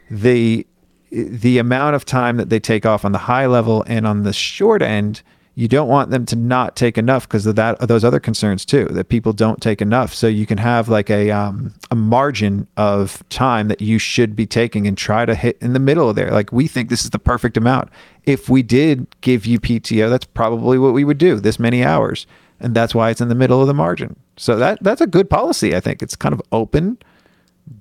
the 0.10 0.66
the 1.12 1.58
amount 1.58 1.96
of 1.96 2.06
time 2.06 2.38
that 2.38 2.50
they 2.50 2.60
take 2.60 2.86
off 2.86 3.04
on 3.04 3.12
the 3.12 3.18
high 3.18 3.48
level 3.48 3.84
and 3.88 4.06
on 4.06 4.24
the 4.24 4.34
short 4.34 4.82
end, 4.84 5.22
you 5.60 5.68
don't 5.68 5.88
want 5.88 6.10
them 6.10 6.26
to 6.28 6.36
not 6.36 6.76
take 6.76 6.98
enough 6.98 7.28
because 7.28 7.46
of 7.46 7.56
that 7.56 7.76
of 7.82 7.88
those 7.88 8.04
other 8.04 8.20
concerns 8.20 8.66
too 8.66 8.86
that 8.92 9.10
people 9.10 9.34
don't 9.34 9.62
take 9.62 9.82
enough. 9.82 10.14
So 10.14 10.28
you 10.28 10.46
can 10.46 10.58
have 10.58 10.90
like 10.90 11.10
a 11.10 11.32
um, 11.32 11.74
a 11.92 11.96
margin 11.96 12.68
of 12.78 13.28
time 13.30 13.68
that 13.68 13.82
you 13.82 14.00
should 14.00 14.36
be 14.36 14.46
taking 14.46 14.88
and 14.88 14.98
try 14.98 15.26
to 15.26 15.36
hit 15.36 15.58
in 15.62 15.74
the 15.74 15.80
middle 15.80 16.10
of 16.10 16.16
there. 16.16 16.32
Like 16.32 16.52
we 16.52 16.68
think 16.68 16.90
this 16.90 17.04
is 17.04 17.10
the 17.10 17.20
perfect 17.20 17.58
amount. 17.58 17.90
If 18.24 18.50
we 18.50 18.64
did 18.64 19.08
give 19.22 19.46
you 19.46 19.60
PTO, 19.60 20.10
that's 20.10 20.26
probably 20.26 20.78
what 20.78 20.94
we 20.94 21.04
would 21.04 21.18
do. 21.18 21.40
This 21.40 21.60
many 21.60 21.84
hours, 21.84 22.26
and 22.60 22.74
that's 22.74 22.96
why 22.96 23.10
it's 23.10 23.22
in 23.22 23.28
the 23.28 23.36
middle 23.36 23.62
of 23.62 23.68
the 23.68 23.74
margin. 23.74 24.16
So 24.38 24.56
that 24.58 24.82
that's 24.82 25.02
a 25.02 25.08
good 25.08 25.30
policy. 25.30 25.76
I 25.76 25.80
think 25.80 26.02
it's 26.02 26.16
kind 26.16 26.34
of 26.34 26.42
open 26.52 26.98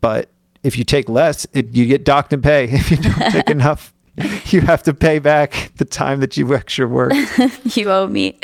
but 0.00 0.28
if 0.62 0.76
you 0.76 0.84
take 0.84 1.08
less, 1.08 1.46
it, 1.52 1.74
you 1.74 1.86
get 1.86 2.04
docked 2.04 2.32
and 2.32 2.42
pay. 2.42 2.64
If 2.72 2.90
you 2.90 2.96
don't 2.98 3.32
take 3.32 3.50
enough, 3.58 3.92
you 4.46 4.60
have 4.62 4.82
to 4.84 4.94
pay 4.94 5.18
back 5.18 5.72
the 5.76 5.84
time 5.84 6.20
that 6.20 6.36
you 6.36 6.54
extra 6.54 6.86
work. 6.86 7.12
you 7.64 7.90
owe 7.90 8.06
me. 8.06 8.38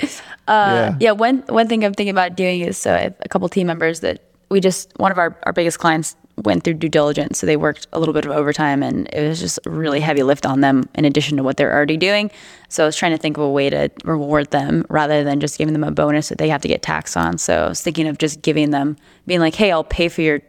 Uh, 0.47 0.95
yeah. 1.01 1.13
One 1.13 1.39
one 1.49 1.69
thing 1.69 1.85
I'm 1.85 1.95
thinking 1.95 2.11
about 2.11 2.37
doing 2.37 2.61
is 2.61 2.79
so 2.79 2.95
I 2.95 2.99
have 3.01 3.17
a 3.21 3.29
couple 3.29 3.49
team 3.49 3.67
members 3.67 4.01
that 4.01 4.23
we 4.51 4.61
just 4.61 4.93
one 4.99 5.13
of 5.13 5.19
our 5.19 5.39
our 5.45 5.53
biggest 5.53 5.79
clients 5.79 6.17
went 6.39 6.65
through 6.65 6.75
due 6.75 6.89
diligence, 6.89 7.39
so 7.39 7.47
they 7.47 7.57
worked 7.57 7.87
a 7.93 7.99
little 7.99 8.13
bit 8.13 8.25
of 8.25 8.33
overtime, 8.33 8.83
and 8.83 9.09
it 9.13 9.27
was 9.27 9.41
just 9.41 9.59
a 9.67 9.71
really 9.71 10.01
heavy 10.01 10.23
lift 10.23 10.45
on 10.45 10.61
them 10.61 10.89
in 10.95 11.05
addition 11.05 11.37
to 11.37 11.43
what 11.43 11.57
they're 11.57 11.73
already 11.73 11.97
doing. 11.97 12.31
So 12.69 12.83
I 12.83 12.87
was 12.87 12.97
trying 12.97 13.13
to 13.13 13.19
think 13.19 13.37
of 13.37 13.45
a 13.45 13.51
way 13.51 13.71
to 13.71 13.89
reward 14.05 14.51
them 14.51 14.85
rather 14.89 15.23
than 15.23 15.41
just 15.41 15.59
giving 15.59 15.73
them 15.73 15.85
a 15.85 15.91
bonus 15.91 16.29
that 16.29 16.39
they 16.39 16.49
have 16.49 16.63
to 16.63 16.69
get 16.69 16.83
taxed 16.83 17.17
on. 17.17 17.39
So 17.39 17.65
I 17.65 17.69
was 17.69 17.81
thinking 17.81 18.09
of 18.09 18.19
just 18.19 18.43
giving 18.43 18.71
them, 18.71 18.97
being 19.27 19.41
like, 19.41 19.55
hey, 19.55 19.71
I'll 19.71 19.85
pay 19.85 20.09
for 20.09 20.23
your 20.23 20.41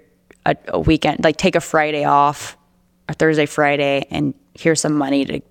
a, 0.46 0.56
a 0.70 0.80
weekend, 0.80 1.24
like 1.24 1.38
take 1.38 1.56
a 1.56 1.62
Friday 1.62 2.04
off, 2.04 2.58
or 3.10 3.14
Thursday, 3.14 3.46
Friday, 3.46 4.08
and 4.10 4.34
here's 4.56 4.82
some 4.82 4.94
money 4.94 5.26
to 5.26 5.42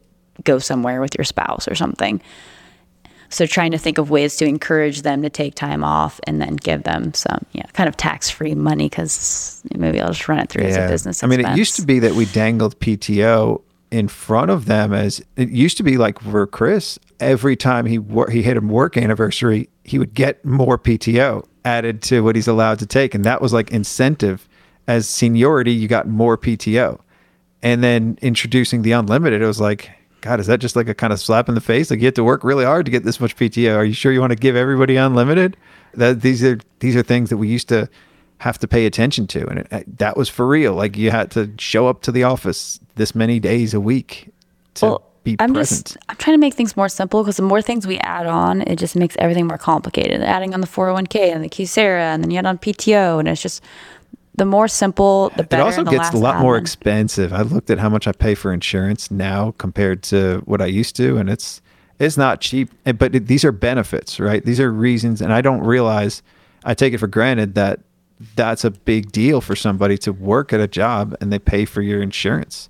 go 0.42 0.58
somewhere 0.58 1.00
with 1.00 1.16
your 1.16 1.25
spouse 1.25 1.68
or 1.68 1.75
something. 1.75 2.20
So 3.30 3.46
trying 3.46 3.73
to 3.73 3.78
think 3.78 3.99
of 3.99 4.11
ways 4.11 4.37
to 4.37 4.44
encourage 4.44 5.02
them 5.02 5.23
to 5.23 5.30
take 5.30 5.54
time 5.54 5.82
off 5.82 6.20
and 6.26 6.40
then 6.40 6.56
give 6.56 6.84
them 6.84 7.14
some, 7.14 7.44
yeah, 7.52 7.66
kind 7.73 7.88
of 7.88 7.96
tax-free 7.96 8.54
money 8.54 8.88
because 8.88 9.62
maybe 9.75 10.00
I'll 10.00 10.12
just 10.12 10.28
run 10.28 10.38
it 10.38 10.50
through 10.50 10.64
as 10.64 10.76
a 10.76 10.87
business. 10.87 11.23
I 11.25 11.26
mean, 11.26 11.40
it 11.40 11.56
used 11.56 11.76
to 11.76 11.87
be 11.87 11.99
that 12.00 12.12
we 12.12 12.26
dangled 12.26 12.78
PTO 12.78 13.62
in 13.90 14.08
front 14.08 14.50
of 14.50 14.66
them 14.66 14.92
as 14.92 15.23
it 15.37 15.50
used 15.50 15.76
to 15.76 15.82
be 15.82 15.96
like 15.96 16.20
for 16.20 16.46
Chris, 16.46 16.99
every 17.20 17.56
time 17.56 17.87
he 17.87 17.99
wor- 17.99 18.30
he 18.30 18.42
hit 18.42 18.56
a 18.56 18.61
work 18.61 18.96
anniversary, 18.96 19.68
he 19.84 19.99
would 19.99 20.14
get 20.14 20.44
more 20.44 20.78
PTO 20.78 21.44
added 21.64 22.02
to 22.02 22.20
what 22.20 22.34
he's 22.34 22.49
allowed 22.49 22.78
to 22.80 22.87
take. 22.87 23.14
And 23.14 23.25
that 23.25 23.40
was 23.40 23.52
like 23.52 23.70
incentive. 23.70 24.49
As 24.87 25.08
seniority, 25.08 25.73
you 25.73 25.88
got 25.88 26.06
more 26.06 26.37
PTO. 26.37 27.00
And 27.64 27.83
then 27.83 28.18
introducing 28.23 28.83
the 28.83 28.92
unlimited, 28.92 29.42
it 29.42 29.47
was 29.47 29.61
like, 29.61 29.90
God, 30.21 30.38
is 30.38 30.47
that 30.47 30.61
just 30.61 30.76
like 30.76 30.88
a 30.88 30.94
kind 30.94 31.12
of 31.12 31.18
slap 31.18 31.49
in 31.49 31.54
the 31.54 31.61
face? 31.61 31.90
Like 31.90 31.99
you 32.00 32.04
have 32.06 32.14
to 32.14 32.25
work 32.25 32.44
really 32.44 32.64
hard 32.64 32.85
to 32.87 32.92
get 32.92 33.04
this 33.04 33.18
much 33.21 33.35
PTO. 33.37 33.75
Are 33.76 33.85
you 33.85 33.94
sure 33.94 34.12
you 34.12 34.21
want 34.21 34.30
to 34.33 34.38
give 34.38 34.54
everybody 34.54 34.97
unlimited? 34.97 35.56
That 35.94 36.21
these 36.21 36.44
are 36.44 36.61
these 36.80 36.94
are 36.94 37.02
things 37.02 37.30
that 37.30 37.38
we 37.38 37.49
used 37.49 37.68
to 37.71 37.88
have 38.38 38.59
to 38.59 38.68
pay 38.68 38.85
attention 38.85 39.26
to, 39.28 39.47
and 39.47 39.59
it, 39.61 39.99
that 39.99 40.16
was 40.16 40.28
for 40.28 40.47
real. 40.47 40.75
Like 40.75 40.97
you 40.97 41.11
had 41.11 41.30
to 41.33 41.50
show 41.59 41.87
up 41.88 42.02
to 42.02 42.12
the 42.12 42.25
office 42.25 42.80
this 42.97 43.14
many 43.14 43.40
days 43.40 43.75
a 43.75 43.80
week 43.80 44.30
to 44.75 44.87
Well, 44.87 45.02
be 45.23 45.37
I'm 45.38 45.54
present. 45.54 45.87
just 45.87 45.97
I'm 46.09 46.16
trying 46.16 46.35
to 46.37 46.40
make 46.40 46.54
things 46.54 46.76
more 46.76 46.88
simple 46.88 47.23
because 47.23 47.37
the 47.37 47.42
more 47.42 47.62
things 47.62 47.87
we 47.87 47.99
add 47.99 48.26
on, 48.26 48.62
it 48.62 48.76
just 48.76 48.97
makes 48.97 49.16
everything 49.18 49.47
more 49.47 49.59
complicated. 49.59 50.21
Adding 50.23 50.52
on 50.52 50.61
the 50.61 50.66
401k 50.66 51.35
and 51.35 51.42
the 51.44 51.49
Kisera, 51.49 52.00
and 52.12 52.23
then 52.23 52.30
you 52.30 52.38
add 52.38 52.47
on 52.47 52.59
PTO, 52.59 53.18
and 53.21 53.28
it's 53.28 53.40
just 53.40 53.62
the 54.35 54.45
more 54.45 54.69
simple, 54.69 55.31
the 55.37 55.45
better. 55.45 55.62
it 55.62 55.64
also 55.64 55.85
gets 55.85 56.11
a 56.11 56.17
lot 56.17 56.41
more 56.41 56.57
expensive. 56.57 57.33
I 57.33 57.43
looked 57.43 57.71
at 57.71 57.79
how 57.79 57.88
much 57.88 58.09
I 58.09 58.12
pay 58.12 58.35
for 58.35 58.53
insurance 58.53 59.11
now 59.11 59.55
compared 59.59 60.03
to 60.05 60.43
what 60.45 60.61
I 60.61 60.67
used 60.67 60.97
to, 60.97 61.17
and 61.17 61.31
it's 61.31 61.62
it's 61.99 62.17
not 62.17 62.41
cheap. 62.41 62.71
Eh, 62.87 62.93
but 62.93 63.14
it, 63.14 63.26
these 63.26 63.45
are 63.45 63.53
benefits, 63.53 64.19
right? 64.19 64.45
These 64.45 64.61
are 64.61 64.73
reasons, 64.73 65.21
and 65.21 65.33
I 65.33 65.41
don't 65.41 65.61
realize. 65.61 66.23
I 66.64 66.73
take 66.73 66.95
it 66.95 66.99
for 66.99 67.07
granted 67.07 67.55
that 67.57 67.81
that's 68.37 68.64
a 68.64 68.71
big 68.71 69.12
deal 69.12 69.41
for 69.41 69.57
somebody 69.57 69.99
to 69.99 70.12
work 70.12 70.53
at 70.53 70.61
a 70.61 70.69
job 70.69 71.17
and 71.21 71.33
they 71.33 71.38
pay 71.38 71.64
for 71.64 71.83
your 71.83 72.03
insurance. 72.03 72.69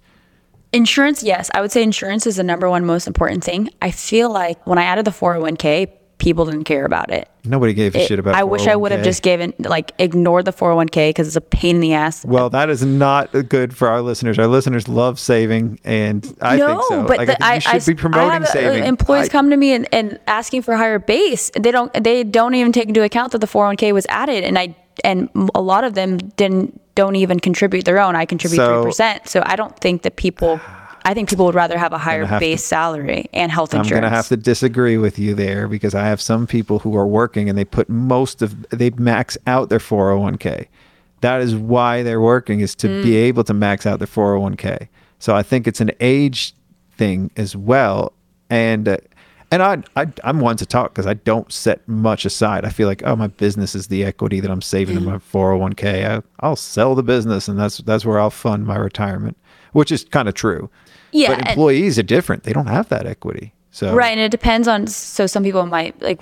Insurance, 0.72 1.22
yes. 1.22 1.50
I 1.54 1.60
would 1.60 1.70
say 1.70 1.82
insurance 1.82 2.26
is 2.26 2.36
the 2.36 2.42
number 2.42 2.68
one 2.68 2.84
most 2.84 3.06
important 3.06 3.44
thing. 3.44 3.70
I 3.80 3.90
feel 3.92 4.30
like 4.30 4.66
when 4.66 4.78
I 4.78 4.84
added 4.84 5.04
the 5.04 5.12
401k, 5.12 5.92
people 6.18 6.44
didn't 6.46 6.64
care 6.64 6.84
about 6.86 7.10
it. 7.10 7.28
Nobody 7.44 7.74
gave 7.74 7.94
a 7.94 8.00
It- 8.00 8.06
shit 8.08 8.18
about. 8.18 8.34
It. 8.34 8.38
I 8.38 8.44
wish 8.44 8.66
I 8.66 8.76
would 8.76 8.92
have 8.92 9.02
just 9.02 9.22
given, 9.22 9.52
like, 9.58 9.92
ignored 9.98 10.44
the 10.46 10.52
401k 10.52 11.10
because 11.10 11.26
it's 11.26 11.36
a 11.36 11.40
pain 11.40 11.76
in 11.76 11.80
the 11.82 11.92
ass. 11.92 12.24
Well, 12.24 12.48
that 12.50 12.70
is 12.70 12.84
not 12.84 13.30
good 13.48 13.76
for 13.76 13.88
our 13.88 14.00
listeners. 14.00 14.38
Our 14.38 14.46
listeners 14.46 14.88
love 14.88 15.18
saving, 15.18 15.78
and 15.84 16.24
I 16.40 16.56
no, 16.56 16.66
think 16.68 16.82
so. 16.88 17.02
but 17.04 17.18
Like, 17.18 17.26
the, 17.28 17.44
I 17.44 17.46
I, 17.46 17.50
think 17.58 17.64
you 17.74 17.80
should 17.80 17.90
I, 17.90 17.92
be 17.94 18.00
promoting 18.00 18.30
have, 18.30 18.42
uh, 18.44 18.46
saving. 18.46 18.84
Employees 18.84 19.28
come 19.28 19.50
to 19.50 19.56
me 19.56 19.72
and, 19.74 19.86
and 19.92 20.18
asking 20.26 20.62
for 20.62 20.74
higher 20.76 20.98
base. 20.98 21.50
They 21.58 21.70
don't. 21.70 21.92
They 22.02 22.24
don't 22.24 22.54
even 22.54 22.72
take 22.72 22.88
into 22.88 23.02
account 23.02 23.32
that 23.32 23.38
the 23.40 23.46
401k 23.48 23.92
was 23.92 24.06
added, 24.08 24.44
and 24.44 24.58
I 24.58 24.74
and 25.02 25.28
a 25.54 25.60
lot 25.60 25.84
of 25.84 25.94
them 25.94 26.18
didn't 26.36 26.80
don't 26.94 27.16
even 27.16 27.40
contribute 27.40 27.84
their 27.84 27.98
own. 27.98 28.14
I 28.16 28.24
contribute 28.24 28.56
So- 28.56 28.82
three 28.82 28.88
percent. 28.90 29.28
So 29.28 29.42
I 29.44 29.56
don't 29.56 29.76
think 29.80 30.02
that 30.02 30.16
people. 30.16 30.60
I 31.06 31.12
think 31.14 31.28
people 31.28 31.44
would 31.46 31.54
rather 31.54 31.76
have 31.76 31.92
a 31.92 31.98
higher 31.98 32.24
have 32.24 32.40
to- 32.40 32.46
base 32.46 32.64
salary 32.64 33.28
and 33.32 33.52
health 33.52 33.74
insurance. 33.74 33.90
I'm 33.92 34.00
going 34.00 34.10
to 34.10 34.16
have 34.16 34.28
to 34.28 34.36
disagree 34.36 34.96
with 34.96 35.18
you 35.18 35.34
there 35.34 35.68
because 35.68 35.94
I 35.94 36.04
have 36.06 36.20
some 36.20 36.46
people 36.46 36.78
who 36.78 36.96
are 36.96 37.06
working 37.06 37.48
and 37.48 37.58
they 37.58 37.64
put 37.64 37.88
most 37.88 38.40
of 38.42 38.68
they 38.70 38.90
max 38.90 39.36
out 39.46 39.68
their 39.68 39.78
401k. 39.78 40.66
That 41.20 41.40
is 41.42 41.54
why 41.54 42.02
they're 42.02 42.20
working 42.20 42.60
is 42.60 42.74
to 42.76 42.88
Mm. 42.88 43.02
be 43.02 43.16
able 43.16 43.44
to 43.44 43.54
max 43.54 43.86
out 43.86 43.98
their 43.98 44.06
401k. 44.08 44.88
So 45.18 45.34
I 45.34 45.42
think 45.42 45.66
it's 45.66 45.80
an 45.80 45.90
age 46.00 46.54
thing 46.96 47.30
as 47.36 47.54
well. 47.56 48.12
And 48.50 48.88
uh, 48.88 48.96
and 49.50 49.62
I, 49.62 49.82
I 49.96 50.06
I'm 50.24 50.40
one 50.40 50.56
to 50.56 50.66
talk 50.66 50.92
because 50.94 51.06
I 51.06 51.14
don't 51.14 51.52
set 51.52 51.86
much 51.86 52.24
aside. 52.24 52.64
I 52.64 52.70
feel 52.70 52.88
like 52.88 53.02
oh 53.04 53.14
my 53.16 53.26
business 53.28 53.74
is 53.74 53.88
the 53.88 54.04
equity 54.04 54.40
that 54.40 54.50
I'm 54.50 54.62
saving 54.62 54.96
in 54.96 55.04
my 55.04 55.18
401k. 55.18 56.08
I, 56.18 56.22
I'll 56.40 56.56
sell 56.56 56.94
the 56.94 57.02
business 57.02 57.46
and 57.48 57.58
that's 57.58 57.78
that's 57.78 58.04
where 58.06 58.18
I'll 58.18 58.30
fund 58.30 58.66
my 58.66 58.76
retirement, 58.76 59.36
which 59.72 59.92
is 59.92 60.04
kind 60.04 60.28
of 60.28 60.34
true. 60.34 60.70
Yeah, 61.14 61.28
But 61.28 61.38
and- 61.38 61.48
employees 61.50 61.98
are 61.98 62.02
different. 62.02 62.42
They 62.42 62.52
don't 62.52 62.66
have 62.66 62.88
that 62.88 63.06
equity. 63.06 63.52
So 63.70 63.94
Right, 63.94 64.10
and 64.12 64.20
it 64.20 64.30
depends 64.30 64.66
on. 64.68 64.86
So 64.88 65.26
some 65.26 65.42
people 65.44 65.64
might 65.66 66.00
like. 66.02 66.20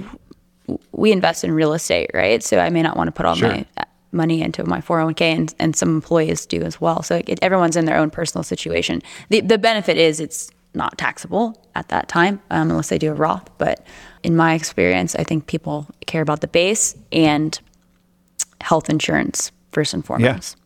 We 0.92 1.12
invest 1.12 1.44
in 1.44 1.52
real 1.52 1.72
estate, 1.74 2.10
right? 2.14 2.42
So 2.42 2.58
I 2.58 2.70
may 2.70 2.82
not 2.82 2.96
want 2.96 3.08
to 3.08 3.12
put 3.12 3.26
all 3.26 3.34
Sure. 3.34 3.48
my 3.48 3.66
uh, 3.76 3.84
money 4.12 4.40
into 4.42 4.64
my 4.64 4.80
401k, 4.80 5.20
and, 5.22 5.54
and 5.58 5.74
some 5.76 5.88
employees 5.96 6.46
do 6.46 6.62
as 6.62 6.80
well. 6.80 7.02
So 7.02 7.20
it, 7.26 7.38
everyone's 7.42 7.76
in 7.76 7.84
their 7.86 7.96
own 7.98 8.10
personal 8.10 8.42
situation. 8.44 9.02
The 9.30 9.40
the 9.40 9.58
benefit 9.58 9.96
is 9.96 10.20
it's 10.20 10.50
not 10.74 10.96
taxable 10.98 11.60
at 11.74 11.88
that 11.88 12.08
time 12.08 12.40
um, 12.50 12.70
unless 12.70 12.88
they 12.88 12.98
do 12.98 13.10
a 13.10 13.14
Roth. 13.14 13.48
But 13.58 13.84
in 14.22 14.36
my 14.36 14.54
experience, 14.54 15.14
I 15.16 15.24
think 15.24 15.46
people 15.46 15.86
care 16.06 16.22
about 16.22 16.40
the 16.40 16.48
base 16.48 16.94
and 17.12 17.58
health 18.60 18.88
insurance 18.88 19.52
first 19.72 19.92
and 19.94 20.04
foremost. 20.04 20.56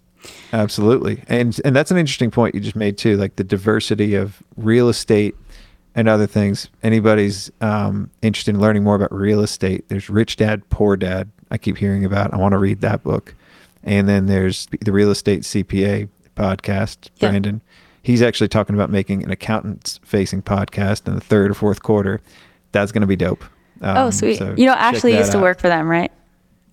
Absolutely. 0.53 1.23
And 1.29 1.59
and 1.65 1.75
that's 1.75 1.91
an 1.91 1.97
interesting 1.97 2.31
point 2.31 2.55
you 2.55 2.61
just 2.61 2.77
made 2.77 2.99
too, 2.99 3.17
like 3.17 3.37
the 3.37 3.45
diversity 3.45 4.15
of 4.15 4.43
real 4.57 4.89
estate 4.89 5.35
and 5.95 6.09
other 6.09 6.27
things. 6.27 6.69
Anybody's 6.83 7.51
um, 7.61 8.11
interested 8.23 8.55
in 8.55 8.61
learning 8.61 8.85
more 8.85 8.95
about 8.97 9.13
real 9.15 9.41
estate, 9.41 9.89
there's 9.89 10.09
Rich 10.11 10.37
Dad, 10.37 10.69
Poor 10.71 10.97
Dad. 10.97 11.31
I 11.51 11.59
keep 11.59 11.79
hearing 11.79 12.05
about. 12.05 12.35
I 12.35 12.37
want 12.39 12.53
to 12.53 12.59
read 12.59 12.81
that 12.81 13.03
book. 13.03 13.35
And 13.85 14.09
then 14.09 14.27
there's 14.27 14.67
the 14.81 14.91
Real 14.93 15.11
Estate 15.13 15.43
CPA 15.43 16.09
podcast, 16.35 17.09
Yeah. 17.19 17.29
Brandon. 17.31 17.61
He's 18.03 18.21
actually 18.21 18.49
talking 18.49 18.75
about 18.75 18.91
making 18.91 19.23
an 19.25 19.31
accountants 19.31 20.01
facing 20.05 20.43
podcast 20.43 21.07
in 21.07 21.15
the 21.15 21.21
third 21.21 21.51
or 21.53 21.55
fourth 21.55 21.83
quarter. 21.83 22.21
That's 22.73 22.91
going 22.93 23.03
to 23.03 23.07
be 23.07 23.15
dope. 23.17 23.45
Oh, 23.83 24.07
Um, 24.07 24.13
sweet. 24.13 24.39
so 24.39 24.55
you 24.57 24.67
know, 24.67 24.73
Ashley 24.73 25.17
used 25.17 25.31
to 25.33 25.39
out. 25.39 25.43
work 25.43 25.61
for 25.61 25.69
them, 25.69 25.87
right? 25.89 26.11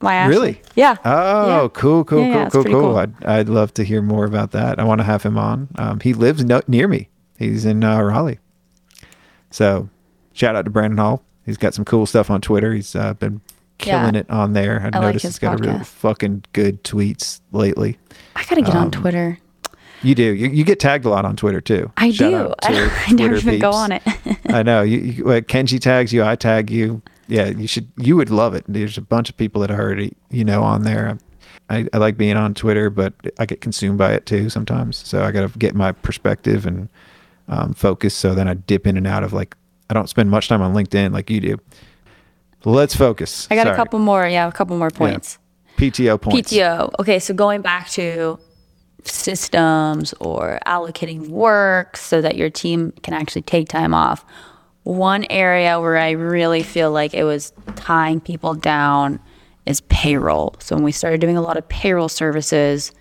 My 0.03 0.13
Ashley. 0.15 0.35
Really? 0.35 0.61
Yeah. 0.75 0.97
Oh, 1.05 1.63
Yeah. 1.63 1.67
cool, 1.73 2.03
cool, 2.03 2.19
Yeah, 2.19 2.25
cool, 2.25 2.41
yeah, 2.41 2.49
cool, 2.49 2.63
cool. 2.63 2.81
cool. 2.89 2.97
I'd, 2.97 3.25
I'd 3.25 3.49
love 3.49 3.73
to 3.75 3.83
hear 3.83 4.01
more 4.01 4.25
about 4.25 4.51
that. 4.51 4.79
I 4.79 4.83
want 4.83 4.99
to 4.99 5.05
have 5.05 5.23
him 5.23 5.37
on. 5.37 5.69
Um, 5.77 5.99
he 5.99 6.13
lives 6.13 6.43
no, 6.43 6.61
near 6.67 6.87
me. 6.87 7.09
He's 7.39 7.65
in 7.65 7.83
uh, 7.83 8.01
Raleigh. 8.01 8.39
So, 9.51 9.89
shout 10.33 10.55
out 10.55 10.65
to 10.65 10.71
Brandon 10.71 10.97
Hall. 10.97 11.23
He's 11.45 11.57
got 11.57 11.73
some 11.73 11.85
cool 11.85 12.05
stuff 12.05 12.29
on 12.29 12.41
Twitter. 12.41 12.73
He's 12.73 12.95
uh, 12.95 13.13
been 13.15 13.41
killing 13.77 14.15
it 14.15 14.29
on 14.29 14.53
there. 14.53 14.81
I, 14.93 14.97
I 14.97 15.01
noticed 15.01 15.23
his 15.23 15.33
he's 15.35 15.39
got 15.39 15.59
a 15.59 15.63
really 15.71 15.83
fucking 15.83 16.45
good 16.53 16.83
tweets 16.83 17.41
lately. 17.51 17.97
I 18.35 18.43
got 18.45 18.55
to 18.55 18.61
get 18.61 18.75
on 18.75 18.83
Um, 18.85 18.91
Twitter. 18.91 19.39
You 20.01 20.15
do. 20.15 20.23
You, 20.23 20.49
you 20.49 20.63
get 20.65 20.79
tagged 20.79 21.05
a 21.05 21.09
lot 21.09 21.23
on 21.25 21.35
Twitter 21.35 21.61
too. 21.61 21.91
I 21.97 22.11
Shout 22.11 22.29
do. 22.61 22.67
to 22.75 22.91
I 23.07 23.11
never 23.13 23.35
even 23.35 23.59
go 23.59 23.71
on 23.71 23.91
it. 23.93 24.01
I 24.47 24.61
know. 24.63 24.81
You, 24.81 24.97
you 24.99 25.23
Kenji 25.23 25.79
tags 25.79 26.11
you. 26.11 26.23
I 26.23 26.35
tag 26.35 26.69
you. 26.69 27.01
Yeah, 27.27 27.47
you 27.47 27.67
should. 27.67 27.91
You 27.97 28.15
would 28.15 28.29
love 28.29 28.53
it. 28.53 28.65
There's 28.67 28.97
a 28.97 29.01
bunch 29.01 29.29
of 29.29 29.37
people 29.37 29.61
that 29.61 29.71
are 29.71 29.79
already, 29.79 30.13
you 30.29 30.43
know, 30.43 30.63
on 30.63 30.83
there. 30.83 31.17
I, 31.69 31.87
I 31.93 31.97
like 31.97 32.17
being 32.17 32.35
on 32.35 32.53
Twitter, 32.53 32.89
but 32.89 33.13
I 33.39 33.45
get 33.45 33.61
consumed 33.61 33.97
by 33.97 34.13
it 34.13 34.25
too 34.25 34.49
sometimes. 34.49 34.97
So 34.97 35.23
I 35.23 35.31
got 35.31 35.51
to 35.51 35.59
get 35.59 35.75
my 35.75 35.91
perspective 35.91 36.65
and 36.65 36.89
um, 37.47 37.73
focus. 37.73 38.13
So 38.13 38.35
then 38.35 38.47
I 38.47 38.55
dip 38.55 38.85
in 38.85 38.97
and 38.97 39.07
out 39.07 39.23
of 39.23 39.33
like 39.33 39.55
I 39.89 39.93
don't 39.93 40.09
spend 40.09 40.29
much 40.29 40.47
time 40.47 40.61
on 40.61 40.73
LinkedIn 40.73 41.13
like 41.13 41.29
you 41.29 41.39
do. 41.39 41.57
Let's 42.65 42.95
focus. 42.95 43.47
I 43.51 43.55
got 43.55 43.67
a 43.67 43.75
couple 43.75 43.99
more. 43.99 44.27
Yeah, 44.27 44.47
a 44.47 44.51
couple 44.51 44.77
more 44.77 44.89
points. 44.89 45.37
PTO 45.77 46.21
points. 46.21 46.51
PTO. 46.51 46.91
Okay, 46.99 47.19
so 47.19 47.33
going 47.33 47.61
back 47.61 47.89
to 47.91 48.39
systems 49.03 50.13
or 50.19 50.59
allocating 50.65 51.27
work 51.27 51.97
so 51.97 52.21
that 52.21 52.37
your 52.37 52.49
team 52.49 52.91
can 53.03 53.13
actually 53.13 53.41
take 53.41 53.67
time 53.67 53.93
off. 53.93 54.25
One 54.83 55.25
area 55.29 55.79
where 55.79 55.97
I 55.97 56.11
really 56.11 56.63
feel 56.63 56.91
like 56.91 57.13
it 57.13 57.23
was 57.23 57.53
tying 57.75 58.19
people 58.19 58.53
down 58.53 59.19
is 59.65 59.81
payroll. 59.81 60.55
So 60.59 60.75
when 60.75 60.83
we 60.83 60.91
started 60.91 61.21
doing 61.21 61.37
a 61.37 61.41
lot 61.41 61.57
of 61.57 61.67
payroll 61.69 62.09
services, 62.09 62.91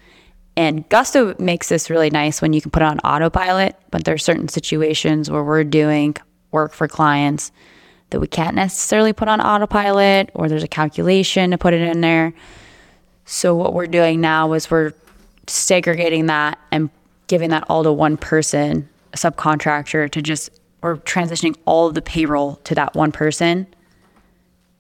and 0.56 0.88
Gusto 0.88 1.34
makes 1.38 1.68
this 1.68 1.90
really 1.90 2.10
nice 2.10 2.40
when 2.40 2.52
you 2.52 2.60
can 2.60 2.70
put 2.70 2.82
it 2.82 2.86
on 2.86 3.00
autopilot, 3.00 3.76
but 3.90 4.04
there 4.04 4.14
are 4.14 4.18
certain 4.18 4.48
situations 4.48 5.30
where 5.30 5.42
we're 5.42 5.64
doing 5.64 6.14
work 6.50 6.72
for 6.72 6.86
clients 6.86 7.50
that 8.10 8.20
we 8.20 8.26
can't 8.26 8.54
necessarily 8.54 9.12
put 9.12 9.26
on 9.26 9.40
autopilot, 9.40 10.30
or 10.34 10.48
there's 10.48 10.62
a 10.62 10.68
calculation 10.68 11.50
to 11.50 11.58
put 11.58 11.72
it 11.72 11.80
in 11.80 12.02
there. 12.02 12.32
So 13.24 13.56
what 13.56 13.72
we're 13.72 13.86
doing 13.86 14.20
now 14.20 14.52
is 14.52 14.70
we're 14.70 14.92
segregating 15.46 16.26
that 16.26 16.58
and 16.70 16.90
giving 17.26 17.50
that 17.50 17.64
all 17.68 17.82
to 17.82 17.92
one 17.92 18.18
person, 18.18 18.88
a 19.14 19.16
subcontractor, 19.16 20.10
to 20.10 20.22
just 20.22 20.50
we're 20.82 20.96
transitioning 20.96 21.56
all 21.64 21.86
of 21.86 21.94
the 21.94 22.02
payroll 22.02 22.56
to 22.64 22.74
that 22.74 22.94
one 22.94 23.12
person. 23.12 23.66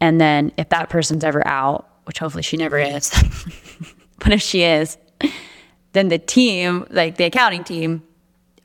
And 0.00 0.20
then 0.20 0.52
if 0.58 0.68
that 0.70 0.90
person's 0.90 1.24
ever 1.24 1.46
out, 1.46 1.88
which 2.04 2.18
hopefully 2.18 2.42
she 2.42 2.56
never 2.56 2.78
is, 2.78 3.10
but 4.18 4.32
if 4.32 4.42
she 4.42 4.62
is, 4.62 4.98
then 5.92 6.08
the 6.08 6.18
team, 6.18 6.86
like 6.90 7.16
the 7.16 7.24
accounting 7.24 7.64
team, 7.64 8.02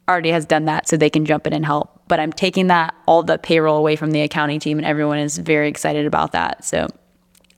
already 0.10 0.32
has 0.32 0.46
done 0.46 0.66
that 0.66 0.88
so 0.88 0.98
they 0.98 1.10
can 1.10 1.26
jump 1.26 1.46
in 1.46 1.54
and 1.54 1.66
help. 1.66 2.02
But 2.08 2.20
I'm 2.20 2.32
taking 2.32 2.68
that 2.68 2.96
all 3.06 3.24
the 3.24 3.38
payroll 3.38 3.78
away 3.78 3.96
from 3.96 4.12
the 4.12 4.22
accounting 4.22 4.60
team 4.60 4.78
and 4.78 4.88
everyone 4.88 5.20
is 5.20 5.38
very 5.38 5.68
excited 5.68 6.06
about 6.06 6.32
that. 6.32 6.64
So 6.64 6.88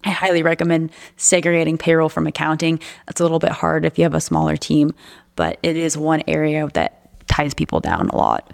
I 0.04 0.10
highly 0.10 0.44
recommend 0.44 0.92
segregating 1.18 1.78
payroll 1.78 2.10
from 2.10 2.26
accounting. 2.26 2.80
It's 3.08 3.20
a 3.20 3.24
little 3.24 3.40
bit 3.40 3.52
hard 3.52 3.86
if 3.86 3.98
you 3.98 4.04
have 4.04 4.16
a 4.16 4.22
smaller 4.22 4.58
team, 4.58 4.94
but 5.36 5.60
it 5.62 5.78
is 5.78 5.96
one 5.96 6.24
area 6.28 6.68
that 6.74 7.28
ties 7.28 7.54
people 7.54 7.80
down 7.80 8.10
a 8.10 8.16
lot. 8.16 8.52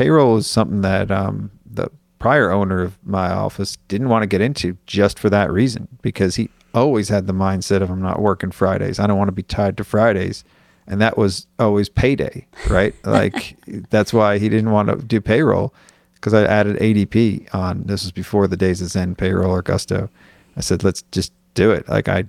Payroll 0.00 0.38
is 0.38 0.46
something 0.46 0.80
that 0.80 1.10
um, 1.10 1.50
the 1.70 1.90
prior 2.18 2.50
owner 2.50 2.80
of 2.80 2.96
my 3.04 3.28
office 3.30 3.76
didn't 3.88 4.08
want 4.08 4.22
to 4.22 4.26
get 4.26 4.40
into 4.40 4.78
just 4.86 5.18
for 5.18 5.28
that 5.28 5.52
reason 5.52 5.88
because 6.00 6.36
he 6.36 6.48
always 6.72 7.10
had 7.10 7.26
the 7.26 7.34
mindset 7.34 7.82
of 7.82 7.90
I'm 7.90 8.00
not 8.00 8.18
working 8.18 8.50
Fridays. 8.50 8.98
I 8.98 9.06
don't 9.06 9.18
want 9.18 9.28
to 9.28 9.32
be 9.32 9.42
tied 9.42 9.76
to 9.76 9.84
Fridays. 9.84 10.42
And 10.86 11.02
that 11.02 11.18
was 11.18 11.46
always 11.58 11.90
payday, 11.90 12.46
right? 12.70 12.94
like 13.04 13.58
that's 13.90 14.10
why 14.10 14.38
he 14.38 14.48
didn't 14.48 14.70
want 14.70 14.88
to 14.88 14.96
do 14.96 15.20
payroll 15.20 15.74
because 16.14 16.32
I 16.32 16.44
added 16.44 16.78
ADP 16.78 17.54
on. 17.54 17.82
This 17.82 18.02
was 18.02 18.10
before 18.10 18.46
the 18.46 18.56
days 18.56 18.80
of 18.80 18.88
ZenPayroll 18.88 19.50
or 19.50 19.60
Gusto. 19.60 20.08
I 20.56 20.62
said, 20.62 20.82
let's 20.82 21.02
just 21.12 21.30
do 21.52 21.72
it. 21.72 21.86
Like 21.90 22.08
I, 22.08 22.24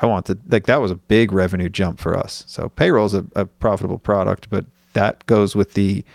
I 0.00 0.06
want 0.06 0.24
to 0.26 0.38
like 0.48 0.64
that 0.64 0.80
was 0.80 0.90
a 0.90 0.96
big 0.96 1.30
revenue 1.30 1.68
jump 1.68 2.00
for 2.00 2.16
us. 2.16 2.42
So 2.46 2.70
payroll 2.70 3.04
is 3.04 3.12
a, 3.12 3.26
a 3.36 3.44
profitable 3.44 3.98
product, 3.98 4.48
but 4.48 4.64
that 4.94 5.26
goes 5.26 5.54
with 5.54 5.74
the 5.74 6.06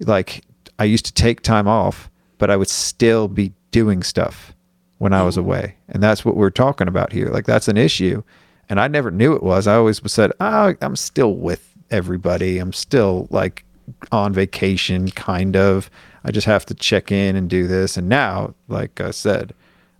like 0.00 0.44
I 0.78 0.84
used 0.84 1.06
to 1.06 1.12
take 1.12 1.40
time 1.40 1.68
off, 1.68 2.10
but 2.38 2.50
I 2.50 2.56
would 2.56 2.68
still 2.68 3.28
be 3.28 3.52
doing 3.70 4.02
stuff 4.02 4.54
when 4.98 5.12
I 5.12 5.22
was 5.22 5.36
mm-hmm. 5.36 5.46
away. 5.46 5.76
And 5.88 6.02
that's 6.02 6.24
what 6.24 6.36
we're 6.36 6.50
talking 6.50 6.88
about 6.88 7.12
here. 7.12 7.28
Like 7.28 7.46
that's 7.46 7.68
an 7.68 7.76
issue. 7.76 8.22
And 8.68 8.80
I 8.80 8.88
never 8.88 9.10
knew 9.10 9.34
it 9.34 9.42
was. 9.42 9.66
I 9.66 9.76
always 9.76 10.00
said, 10.10 10.32
oh, 10.40 10.74
I'm 10.80 10.96
still 10.96 11.34
with 11.34 11.72
everybody. 11.90 12.58
I'm 12.58 12.72
still 12.72 13.28
like 13.30 13.64
on 14.10 14.32
vacation, 14.32 15.10
kind 15.10 15.56
of. 15.56 15.88
I 16.24 16.32
just 16.32 16.46
have 16.46 16.66
to 16.66 16.74
check 16.74 17.12
in 17.12 17.36
and 17.36 17.48
do 17.48 17.68
this. 17.68 17.96
And 17.96 18.08
now, 18.08 18.54
like 18.66 19.00
I 19.00 19.12
said, 19.12 19.54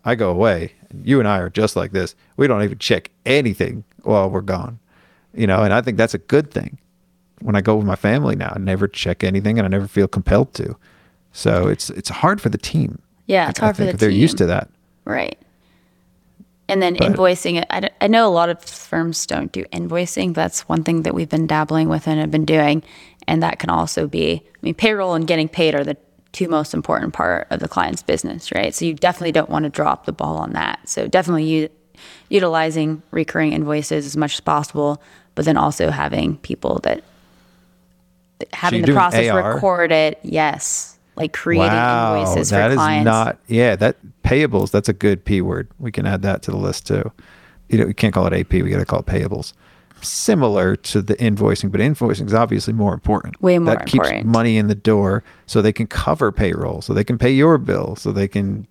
I 0.05 0.17
go 0.17 0.31
away. 0.31 0.73
And 0.91 1.07
you 1.07 1.21
and 1.21 1.29
I 1.29 1.39
are 1.39 1.51
just 1.51 1.77
like 1.77 1.93
this. 1.93 2.17
We 2.37 2.49
don't 2.49 2.65
even 2.65 2.79
check 2.79 3.11
anything 3.25 3.85
while 4.03 4.29
we're 4.29 4.41
gone. 4.41 4.81
You 5.33 5.47
know, 5.47 5.63
and 5.63 5.73
I 5.73 5.83
think 5.83 5.97
that's 5.97 6.15
a 6.15 6.19
good 6.19 6.51
thing 6.51 6.79
when 7.41 7.55
I 7.57 7.61
go 7.61 7.77
with 7.77 7.87
my 7.87 7.97
family 7.97 8.37
now. 8.37 8.53
I 8.55 8.59
never 8.59 8.89
check 8.89 9.23
anything 9.25 9.59
and 9.59 9.67
I 9.67 9.69
never 9.69 9.87
feel 9.87 10.09
compelled 10.09 10.55
to. 10.55 10.77
So 11.33 11.69
it's 11.69 11.91
it's 11.91 12.09
hard 12.09 12.41
for 12.41 12.49
the 12.49 12.59
team. 12.59 13.01
Yeah, 13.27 13.51
it's 13.51 13.61
I 13.61 13.67
hard 13.67 13.77
for 13.77 13.83
think 13.83 13.91
the 13.91 13.95
if 13.95 14.01
they're 14.01 14.11
used 14.11 14.39
to 14.39 14.47
that. 14.47 14.71
Right. 15.05 15.39
And 16.69 16.83
then 16.83 16.97
But- 16.99 17.13
invoicing 17.13 17.61
it. 17.61 17.67
I, 17.71 17.91
I 18.01 18.09
know 18.09 18.27
a 18.27 18.31
lot 18.31 18.49
of 18.49 18.61
firms 18.63 19.25
don't 19.27 19.53
do 19.53 19.65
invoicing. 19.67 20.35
That's 20.35 20.63
one 20.69 20.83
thing 20.83 21.03
that 21.03 21.15
we've 21.15 21.29
been 21.29 21.47
dabbling 21.47 21.89
with 21.89 22.09
and 22.09 22.19
have 22.19 22.31
been 22.31 22.45
doing. 22.45 22.83
And 23.29 23.43
that 23.43 23.59
can 23.61 23.71
also 23.71 24.07
be, 24.09 24.43
I 24.45 24.59
mean, 24.63 24.75
payroll 24.75 25.15
and 25.15 25.27
getting 25.27 25.49
paid 25.49 25.75
are 25.75 25.85
the 25.85 25.97
two 26.33 26.49
most 26.49 26.75
important 26.75 27.13
part 27.13 27.47
of 27.51 27.61
the 27.61 27.69
client's 27.69 28.03
business, 28.03 28.51
right? 28.53 28.75
So 28.75 28.85
you 28.85 28.95
definitely 28.95 29.33
don't 29.33 29.49
want 29.51 29.63
to 29.65 29.69
drop 29.71 30.07
the 30.07 30.13
ball 30.13 30.37
on 30.39 30.53
that. 30.55 30.89
So 30.89 31.07
definitely 31.07 31.45
u- 31.45 31.69
utilizing 32.31 33.03
recurring 33.11 33.53
invoices 33.53 34.05
as 34.07 34.17
much 34.17 34.35
as 34.35 34.41
possible, 34.41 35.01
but 35.35 35.45
then 35.45 35.57
also 35.57 35.91
having 35.91 36.37
people 36.39 36.81
that 36.81 37.03
having 38.53 38.81
you're 38.81 38.87
the 38.87 38.93
process 38.93 39.31
AR? 39.31 39.91
it, 39.91 40.19
Yes. 40.23 40.93
Like 41.17 41.33
creating 41.33 41.69
wow, 41.69 42.17
invoices 42.21 42.51
that 42.51 42.67
for 42.67 42.73
is 42.73 42.77
clients. 42.77 43.05
not. 43.07 43.39
Yeah, 43.47 43.75
that 43.77 43.97
payables. 44.23 44.71
That's 44.71 44.91
a 44.91 44.93
good 44.93 45.25
p 45.25 45.41
word. 45.41 45.69
We 45.79 45.91
can 45.91 46.05
add 46.05 46.21
that 46.23 46.43
to 46.43 46.51
the 46.51 46.59
list 46.59 46.87
too. 46.87 47.11
You 47.71 47.79
know, 47.79 47.87
we 47.87 47.95
can't 47.95 48.13
call 48.13 48.27
it 48.27 48.35
AP. 48.35 48.53
We 48.53 48.69
got 48.69 48.79
to 48.79 48.85
call 48.85 49.01
it 49.01 49.07
payables. 49.07 49.55
Similar 50.03 50.77
to 50.77 51.01
the 51.01 51.15
invoicing, 51.17 51.73
but 51.73 51.81
invoicing 51.81 52.27
is 52.27 52.35
obviously 52.35 52.75
more 52.75 52.93
important. 52.93 53.41
Way 53.41 53.59
more 53.59 53.75
that 53.75 53.91
important. 53.91 54.25
keeps 54.25 54.27
money 54.27 54.59
in 54.59 54.69
the 54.69 54.75
door, 54.75 55.25
so 55.47 55.63
they 55.63 55.73
can 55.73 55.87
cover 55.87 56.31
payroll, 56.31 56.83
so 56.83 56.93
they 56.93 57.03
can 57.05 57.17
pay 57.17 57.31
your 57.31 57.57
bill, 57.57 57.97
so 57.97 58.13
they 58.13 58.29
can. 58.29 58.67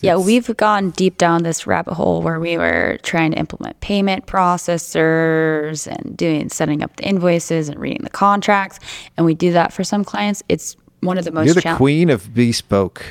Yeah, 0.00 0.16
we've 0.16 0.56
gone 0.56 0.90
deep 0.90 1.18
down 1.18 1.42
this 1.42 1.66
rabbit 1.66 1.94
hole 1.94 2.22
where 2.22 2.40
we 2.40 2.56
were 2.58 2.98
trying 3.02 3.32
to 3.32 3.38
implement 3.38 3.78
payment 3.80 4.26
processors 4.26 5.86
and 5.86 6.16
doing 6.16 6.48
setting 6.48 6.82
up 6.82 6.96
the 6.96 7.04
invoices 7.04 7.68
and 7.68 7.78
reading 7.78 8.02
the 8.02 8.10
contracts, 8.10 8.78
and 9.16 9.26
we 9.26 9.34
do 9.34 9.52
that 9.52 9.72
for 9.72 9.84
some 9.84 10.04
clients. 10.04 10.42
It's 10.48 10.76
one 11.00 11.18
of 11.18 11.24
the 11.24 11.32
most 11.32 11.46
You're 11.46 11.54
the 11.54 11.74
queen 11.76 12.10
of 12.10 12.32
bespoke. 12.34 13.04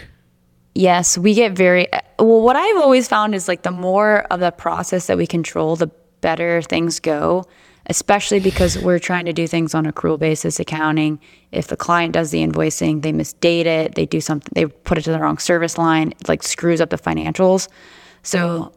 Yes, 0.73 1.17
we 1.17 1.33
get 1.33 1.51
very 1.51 1.87
well. 2.17 2.41
What 2.41 2.55
I've 2.55 2.77
always 2.77 3.07
found 3.07 3.35
is 3.35 3.47
like 3.47 3.63
the 3.63 3.71
more 3.71 4.21
of 4.31 4.39
the 4.39 4.51
process 4.51 5.07
that 5.07 5.17
we 5.17 5.27
control, 5.27 5.75
the 5.75 5.91
better 6.21 6.61
things 6.61 6.99
go. 6.99 7.45
Especially 7.87 8.39
because 8.39 8.77
we're 8.77 8.99
trying 8.99 9.25
to 9.25 9.33
do 9.33 9.47
things 9.47 9.73
on 9.73 9.87
a 9.87 9.91
accrual 9.91 10.19
basis 10.19 10.59
accounting. 10.59 11.19
If 11.51 11.67
the 11.67 11.75
client 11.75 12.13
does 12.13 12.29
the 12.29 12.45
invoicing, 12.45 13.01
they 13.01 13.11
misdate 13.11 13.65
it, 13.65 13.95
they 13.95 14.05
do 14.05 14.21
something, 14.21 14.51
they 14.53 14.67
put 14.67 14.99
it 14.99 15.01
to 15.05 15.11
the 15.11 15.19
wrong 15.19 15.39
service 15.39 15.79
line, 15.79 16.11
it 16.11 16.29
like 16.29 16.43
screws 16.43 16.79
up 16.79 16.91
the 16.91 16.97
financials. 16.97 17.67
So 18.21 18.71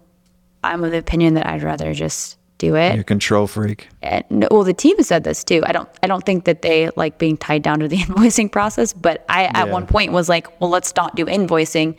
I'm 0.64 0.82
of 0.82 0.90
the 0.90 0.98
opinion 0.98 1.34
that 1.34 1.46
I'd 1.46 1.62
rather 1.62 1.92
just 1.92 2.38
do 2.58 2.76
it. 2.76 2.94
You're 2.94 3.02
a 3.02 3.04
control 3.04 3.46
freak. 3.46 3.88
And, 4.02 4.46
well, 4.50 4.64
the 4.64 4.74
team 4.74 4.96
has 4.96 5.08
said 5.08 5.24
this 5.24 5.44
too. 5.44 5.62
I 5.66 5.72
don't 5.72 5.88
I 6.02 6.06
don't 6.06 6.24
think 6.24 6.44
that 6.44 6.62
they 6.62 6.90
like 6.96 7.18
being 7.18 7.36
tied 7.36 7.62
down 7.62 7.80
to 7.80 7.88
the 7.88 7.96
invoicing 8.06 8.50
process, 8.50 8.92
but 8.92 9.24
I 9.28 9.44
at 9.46 9.68
one 9.70 9.86
point 9.86 10.12
was 10.12 10.28
like, 10.28 10.60
well, 10.60 10.70
let's 10.70 10.94
not 10.96 11.14
do 11.14 11.26
invoicing. 11.26 11.96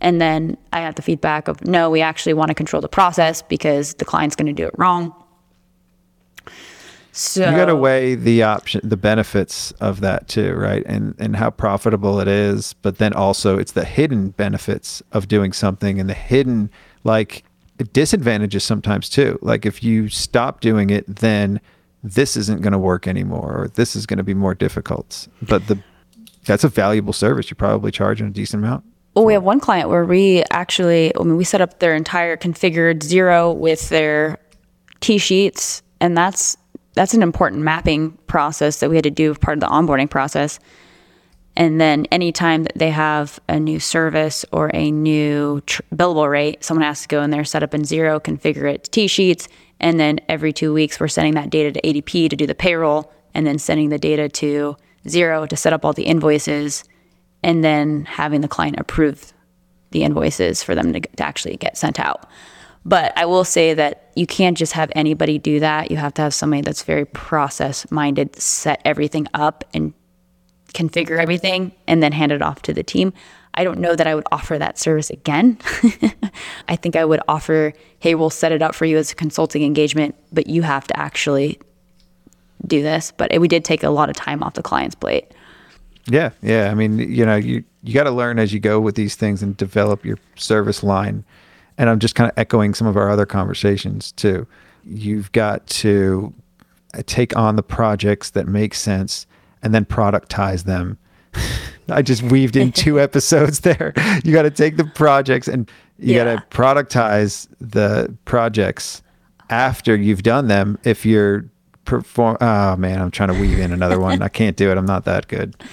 And 0.00 0.20
then 0.20 0.56
I 0.72 0.80
got 0.80 0.96
the 0.96 1.02
feedback 1.02 1.48
of 1.48 1.64
no, 1.64 1.90
we 1.90 2.00
actually 2.00 2.34
want 2.34 2.48
to 2.48 2.54
control 2.54 2.80
the 2.80 2.88
process 2.88 3.42
because 3.42 3.94
the 3.94 4.04
client's 4.04 4.36
going 4.36 4.46
to 4.46 4.52
do 4.52 4.66
it 4.66 4.74
wrong. 4.78 5.12
So 7.12 7.50
You 7.50 7.56
got 7.56 7.66
to 7.66 7.74
weigh 7.74 8.14
the 8.14 8.44
option, 8.44 8.80
the 8.84 8.96
benefits 8.96 9.72
of 9.80 10.00
that 10.00 10.28
too, 10.28 10.54
right? 10.54 10.84
And 10.86 11.16
and 11.18 11.34
how 11.34 11.50
profitable 11.50 12.20
it 12.20 12.28
is, 12.28 12.74
but 12.74 12.98
then 12.98 13.12
also 13.12 13.58
it's 13.58 13.72
the 13.72 13.84
hidden 13.84 14.30
benefits 14.30 15.02
of 15.10 15.26
doing 15.26 15.52
something 15.52 15.98
and 15.98 16.08
the 16.08 16.14
hidden 16.14 16.70
like 17.02 17.42
disadvantages 17.92 18.62
sometimes 18.62 19.08
too. 19.08 19.36
Like 19.42 19.66
if 19.66 19.82
you 19.82 20.08
stop 20.08 20.60
doing 20.60 20.90
it, 20.90 21.04
then 21.16 21.60
this 22.04 22.36
isn't 22.36 22.62
going 22.62 22.72
to 22.72 22.78
work 22.78 23.08
anymore, 23.08 23.62
or 23.62 23.68
this 23.68 23.96
is 23.96 24.06
going 24.06 24.18
to 24.18 24.24
be 24.24 24.34
more 24.34 24.54
difficult. 24.54 25.26
But 25.42 25.66
the 25.66 25.82
that's 26.44 26.62
a 26.62 26.68
valuable 26.68 27.12
service. 27.12 27.50
You're 27.50 27.56
probably 27.56 27.90
charging 27.90 28.28
a 28.28 28.30
decent 28.30 28.62
amount. 28.62 28.84
Well, 29.18 29.26
we 29.26 29.32
have 29.32 29.42
one 29.42 29.58
client 29.58 29.88
where 29.88 30.04
we 30.04 30.44
actually, 30.52 31.12
I 31.16 31.24
mean, 31.24 31.36
we 31.36 31.42
set 31.42 31.60
up 31.60 31.80
their 31.80 31.96
entire 31.96 32.36
configured 32.36 33.00
Xero 33.00 33.52
with 33.52 33.88
their 33.88 34.38
TSheets, 35.00 35.82
and 36.00 36.16
that's 36.16 36.56
that's 36.94 37.14
an 37.14 37.24
important 37.24 37.62
mapping 37.62 38.12
process 38.28 38.78
that 38.78 38.88
we 38.88 38.94
had 38.94 39.02
to 39.02 39.10
do 39.10 39.32
as 39.32 39.38
part 39.38 39.56
of 39.56 39.60
the 39.60 39.66
onboarding 39.66 40.08
process. 40.08 40.60
And 41.56 41.80
then 41.80 42.06
anytime 42.12 42.62
that 42.62 42.78
they 42.78 42.90
have 42.90 43.40
a 43.48 43.58
new 43.58 43.80
service 43.80 44.44
or 44.52 44.70
a 44.72 44.92
new 44.92 45.62
tr- 45.62 45.82
billable 45.92 46.30
rate, 46.30 46.62
someone 46.62 46.86
has 46.86 47.02
to 47.02 47.08
go 47.08 47.20
in 47.24 47.30
there, 47.30 47.42
set 47.42 47.64
up 47.64 47.74
in 47.74 47.82
Xero, 47.82 48.20
configure 48.20 48.72
it 48.72 48.84
to 48.84 49.00
TSheets, 49.00 49.48
and 49.80 49.98
then 49.98 50.20
every 50.28 50.52
two 50.52 50.72
weeks 50.72 51.00
we're 51.00 51.08
sending 51.08 51.34
that 51.34 51.50
data 51.50 51.72
to 51.72 51.80
ADP 51.80 52.30
to 52.30 52.36
do 52.36 52.46
the 52.46 52.54
payroll, 52.54 53.12
and 53.34 53.44
then 53.44 53.58
sending 53.58 53.88
the 53.88 53.98
data 53.98 54.28
to 54.28 54.76
Xero 55.06 55.48
to 55.48 55.56
set 55.56 55.72
up 55.72 55.84
all 55.84 55.92
the 55.92 56.04
invoices, 56.04 56.84
and 57.42 57.62
then 57.64 58.04
having 58.04 58.40
the 58.40 58.48
client 58.48 58.78
approve 58.78 59.32
the 59.90 60.02
invoices 60.02 60.62
for 60.62 60.74
them 60.74 60.92
to, 60.92 61.00
to 61.00 61.22
actually 61.22 61.56
get 61.56 61.76
sent 61.76 61.98
out. 61.98 62.28
But 62.84 63.12
I 63.16 63.26
will 63.26 63.44
say 63.44 63.74
that 63.74 64.10
you 64.14 64.26
can't 64.26 64.56
just 64.56 64.72
have 64.72 64.90
anybody 64.94 65.38
do 65.38 65.60
that. 65.60 65.90
You 65.90 65.96
have 65.98 66.14
to 66.14 66.22
have 66.22 66.34
somebody 66.34 66.62
that's 66.62 66.82
very 66.82 67.04
process 67.04 67.90
minded, 67.90 68.36
set 68.36 68.80
everything 68.84 69.26
up 69.34 69.64
and 69.74 69.92
configure 70.74 71.18
everything 71.18 71.72
and 71.86 72.02
then 72.02 72.12
hand 72.12 72.32
it 72.32 72.42
off 72.42 72.62
to 72.62 72.72
the 72.72 72.82
team. 72.82 73.12
I 73.54 73.64
don't 73.64 73.80
know 73.80 73.96
that 73.96 74.06
I 74.06 74.14
would 74.14 74.26
offer 74.30 74.58
that 74.58 74.78
service 74.78 75.10
again. 75.10 75.58
I 76.68 76.76
think 76.76 76.94
I 76.96 77.04
would 77.04 77.20
offer, 77.26 77.72
hey, 77.98 78.14
we'll 78.14 78.30
set 78.30 78.52
it 78.52 78.62
up 78.62 78.74
for 78.74 78.84
you 78.84 78.96
as 78.98 79.12
a 79.12 79.14
consulting 79.14 79.64
engagement, 79.64 80.14
but 80.32 80.46
you 80.46 80.62
have 80.62 80.86
to 80.86 80.98
actually 80.98 81.58
do 82.66 82.82
this. 82.82 83.12
But 83.16 83.36
we 83.40 83.48
did 83.48 83.64
take 83.64 83.82
a 83.82 83.90
lot 83.90 84.10
of 84.10 84.16
time 84.16 84.42
off 84.42 84.54
the 84.54 84.62
client's 84.62 84.94
plate. 84.94 85.32
Yeah, 86.08 86.30
yeah. 86.42 86.70
I 86.70 86.74
mean, 86.74 86.98
you 86.98 87.24
know, 87.26 87.36
you 87.36 87.64
you 87.82 87.94
got 87.94 88.04
to 88.04 88.10
learn 88.10 88.38
as 88.38 88.52
you 88.52 88.60
go 88.60 88.80
with 88.80 88.94
these 88.94 89.14
things 89.14 89.42
and 89.42 89.56
develop 89.56 90.04
your 90.04 90.18
service 90.36 90.82
line. 90.82 91.24
And 91.76 91.88
I'm 91.88 91.98
just 92.00 92.14
kind 92.16 92.30
of 92.30 92.36
echoing 92.36 92.74
some 92.74 92.86
of 92.88 92.96
our 92.96 93.08
other 93.10 93.26
conversations 93.26 94.10
too. 94.12 94.46
You've 94.84 95.30
got 95.32 95.66
to 95.68 96.32
uh, 96.94 97.02
take 97.06 97.36
on 97.36 97.56
the 97.56 97.62
projects 97.62 98.30
that 98.30 98.48
make 98.48 98.74
sense 98.74 99.26
and 99.62 99.74
then 99.74 99.84
productize 99.84 100.64
them. 100.64 100.98
I 101.88 102.02
just 102.02 102.22
weaved 102.22 102.56
in 102.56 102.72
two 102.72 102.98
episodes 103.08 103.60
there. 103.60 103.92
You 104.24 104.32
got 104.32 104.42
to 104.42 104.50
take 104.50 104.76
the 104.76 104.84
projects 104.84 105.46
and 105.46 105.70
you 105.98 106.14
Yeah. 106.16 106.24
got 106.24 106.50
to 106.50 106.56
productize 106.56 107.46
the 107.60 108.14
projects 108.24 109.02
after 109.50 109.94
you've 109.94 110.22
done 110.22 110.48
them. 110.48 110.78
If 110.84 111.06
you're 111.06 111.44
perform, 111.88 112.36
oh 112.40 112.76
man, 112.76 113.00
I'm 113.00 113.10
trying 113.10 113.30
to 113.30 113.40
weave 113.40 113.58
in 113.58 113.72
another 113.72 113.98
one. 113.98 114.20
I 114.20 114.28
can't 114.28 114.56
do 114.56 114.70
it. 114.70 114.76
I'm 114.76 114.86
not 114.86 115.06
that 115.06 115.26
good. 115.26 115.56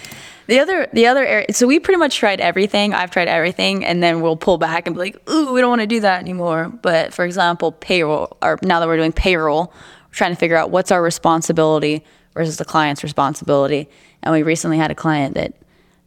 The 0.47 0.59
other, 0.59 0.87
the 0.93 1.07
other 1.07 1.25
area. 1.25 1.47
So 1.53 1.65
we 1.65 1.79
pretty 1.79 1.97
much 1.97 2.17
tried 2.17 2.39
everything. 2.39 2.93
I've 2.93 3.09
tried 3.09 3.27
everything, 3.27 3.83
and 3.83 4.03
then 4.03 4.21
we'll 4.21 4.35
pull 4.35 4.59
back 4.59 4.85
and 4.85 4.95
be 4.95 4.99
like, 4.99 5.27
"Ooh, 5.27 5.51
we 5.51 5.59
don't 5.59 5.71
want 5.71 5.81
to 5.81 5.87
do 5.87 6.01
that 6.01 6.21
anymore." 6.21 6.71
But 6.83 7.15
for 7.15 7.25
example, 7.25 7.71
payroll. 7.71 8.37
Or 8.43 8.59
now 8.61 8.79
that 8.79 8.85
we're 8.85 8.97
doing 8.97 9.11
payroll, 9.11 9.73
we're 9.73 10.13
trying 10.13 10.33
to 10.33 10.35
figure 10.35 10.55
out 10.55 10.69
what's 10.69 10.91
our 10.91 11.01
responsibility 11.01 12.05
versus 12.35 12.57
the 12.57 12.63
client's 12.63 13.01
responsibility. 13.01 13.89
And 14.21 14.31
we 14.33 14.43
recently 14.43 14.77
had 14.77 14.91
a 14.91 14.95
client 14.95 15.33
that 15.33 15.55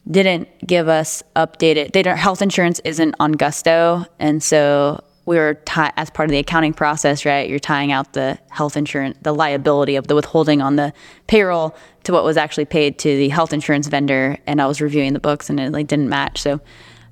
didn't 0.08 0.48
give 0.64 0.86
us 0.86 1.20
updated. 1.34 1.92
They 1.92 2.04
don't. 2.04 2.16
Health 2.16 2.40
insurance 2.40 2.80
isn't 2.84 3.16
on 3.18 3.32
Gusto, 3.32 4.06
and 4.20 4.40
so 4.40 5.02
we 5.28 5.36
were 5.36 5.60
as 5.76 6.08
part 6.08 6.26
of 6.26 6.30
the 6.30 6.38
accounting 6.38 6.72
process. 6.72 7.26
Right, 7.26 7.48
you're 7.48 7.58
tying 7.58 7.92
out 7.92 8.14
the 8.14 8.38
health 8.48 8.78
insurance, 8.78 9.18
the 9.20 9.34
liability 9.34 9.96
of 9.96 10.06
the 10.06 10.14
withholding 10.14 10.62
on 10.62 10.76
the 10.76 10.94
payroll 11.26 11.76
to 12.04 12.12
what 12.12 12.24
was 12.24 12.38
actually 12.38 12.64
paid 12.64 12.98
to 13.00 13.16
the 13.16 13.28
health 13.28 13.52
insurance 13.52 13.86
vendor. 13.88 14.38
And 14.46 14.60
I 14.60 14.66
was 14.66 14.80
reviewing 14.80 15.12
the 15.12 15.20
books, 15.20 15.50
and 15.50 15.60
it 15.60 15.70
like 15.70 15.86
didn't 15.86 16.08
match. 16.08 16.40
So 16.40 16.60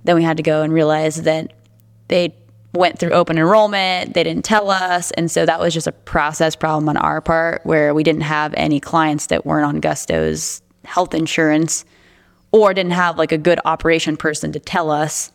then 0.05 0.17
we 0.17 0.23
had 0.23 0.39
to 0.39 0.43
go 0.43 0.63
and 0.63 0.73
realize 0.73 1.23
that 1.23 1.53
they 2.09 2.35
went 2.73 2.99
through 2.99 3.11
open 3.13 3.39
enrollment 3.39 4.13
they 4.13 4.23
didn't 4.23 4.45
tell 4.45 4.71
us 4.71 5.11
and 5.13 5.31
so 5.31 5.47
that 5.47 5.59
was 5.59 5.73
just 5.73 5.87
a 5.87 5.93
process 5.93 6.55
problem 6.55 6.87
on 6.91 6.97
our 6.99 7.23
part 7.23 7.65
where 7.65 7.95
we 7.95 8.03
didn't 8.03 8.21
have 8.21 8.53
any 8.55 8.79
clients 8.79 9.29
that 9.29 9.47
weren't 9.47 9.65
on 9.65 9.81
gusto's 9.81 10.61
health 10.85 11.15
insurance 11.15 11.87
or 12.53 12.75
didn't 12.75 12.93
have 12.93 13.17
like 13.17 13.33
a 13.33 13.39
good 13.39 13.59
operation 13.65 14.15
person 14.15 14.53
to 14.53 14.61
tell 14.61 14.91
us 14.91 15.33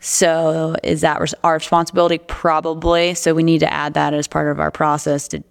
so 0.00 0.76
is 0.82 1.00
that 1.00 1.20
our 1.42 1.54
responsibility 1.54 2.18
probably 2.18 3.14
so 3.14 3.34
we 3.34 3.42
need 3.42 3.58
to 3.60 3.72
add 3.72 3.94
that 3.94 4.12
as 4.14 4.28
part 4.28 4.48
of 4.50 4.60
our 4.60 4.70
process 4.70 5.26
to 5.28 5.42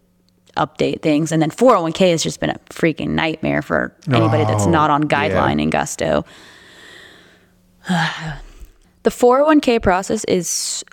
update 0.55 1.01
things 1.01 1.31
and 1.31 1.41
then 1.41 1.51
401k 1.51 2.11
has 2.11 2.23
just 2.23 2.39
been 2.39 2.49
a 2.51 2.59
freaking 2.69 3.09
nightmare 3.09 3.61
for 3.61 3.93
anybody 4.07 4.43
that's 4.45 4.65
Oh, 4.65 4.69
not 4.69 4.89
on 4.89 5.01
yeah. 5.03 5.07
guideline 5.07 5.61
in 5.61 5.69
gusto 5.69 6.23
the 7.87 9.09
401k 9.09 9.81
process 9.81 10.23
is 10.25 10.83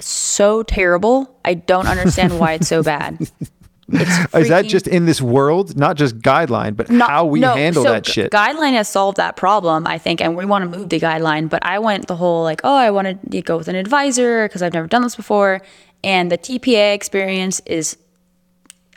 so 0.00 0.62
terrible. 0.64 1.38
I 1.44 1.54
don't 1.54 1.86
understand 1.86 2.38
why 2.38 2.54
it's 2.54 2.68
so 2.68 2.82
bad. 2.82 3.18
It's 3.88 4.34
Is 4.34 4.48
that 4.48 4.66
just 4.66 4.86
in 4.86 5.06
this 5.06 5.20
world, 5.20 5.76
not 5.76 5.96
just 5.96 6.18
guideline, 6.18 6.76
but 6.76 6.90
not- 6.90 7.10
how 7.10 7.24
we 7.26 7.40
no, 7.40 7.54
handle 7.54 7.84
so 7.84 7.92
that 7.92 8.06
shit? 8.06 8.30
Guideline 8.32 8.72
has 8.72 8.88
solved 8.88 9.16
that 9.18 9.36
problem, 9.36 9.86
I 9.86 9.98
think, 9.98 10.20
and 10.20 10.36
we 10.36 10.44
want 10.44 10.70
to 10.70 10.78
move 10.78 10.88
the 10.88 11.00
guideline. 11.00 11.48
But 11.48 11.64
I 11.64 11.78
went 11.78 12.06
the 12.06 12.16
whole 12.16 12.42
like, 12.42 12.60
oh, 12.64 12.74
I 12.74 12.90
wanted 12.90 13.18
to 13.30 13.42
go 13.42 13.56
with 13.56 13.68
an 13.68 13.76
advisor 13.76 14.48
because 14.48 14.62
I've 14.62 14.72
never 14.72 14.86
done 14.86 15.02
this 15.02 15.16
before, 15.16 15.60
and 16.02 16.30
the 16.30 16.38
TPA 16.38 16.94
experience 16.94 17.60
is, 17.66 17.96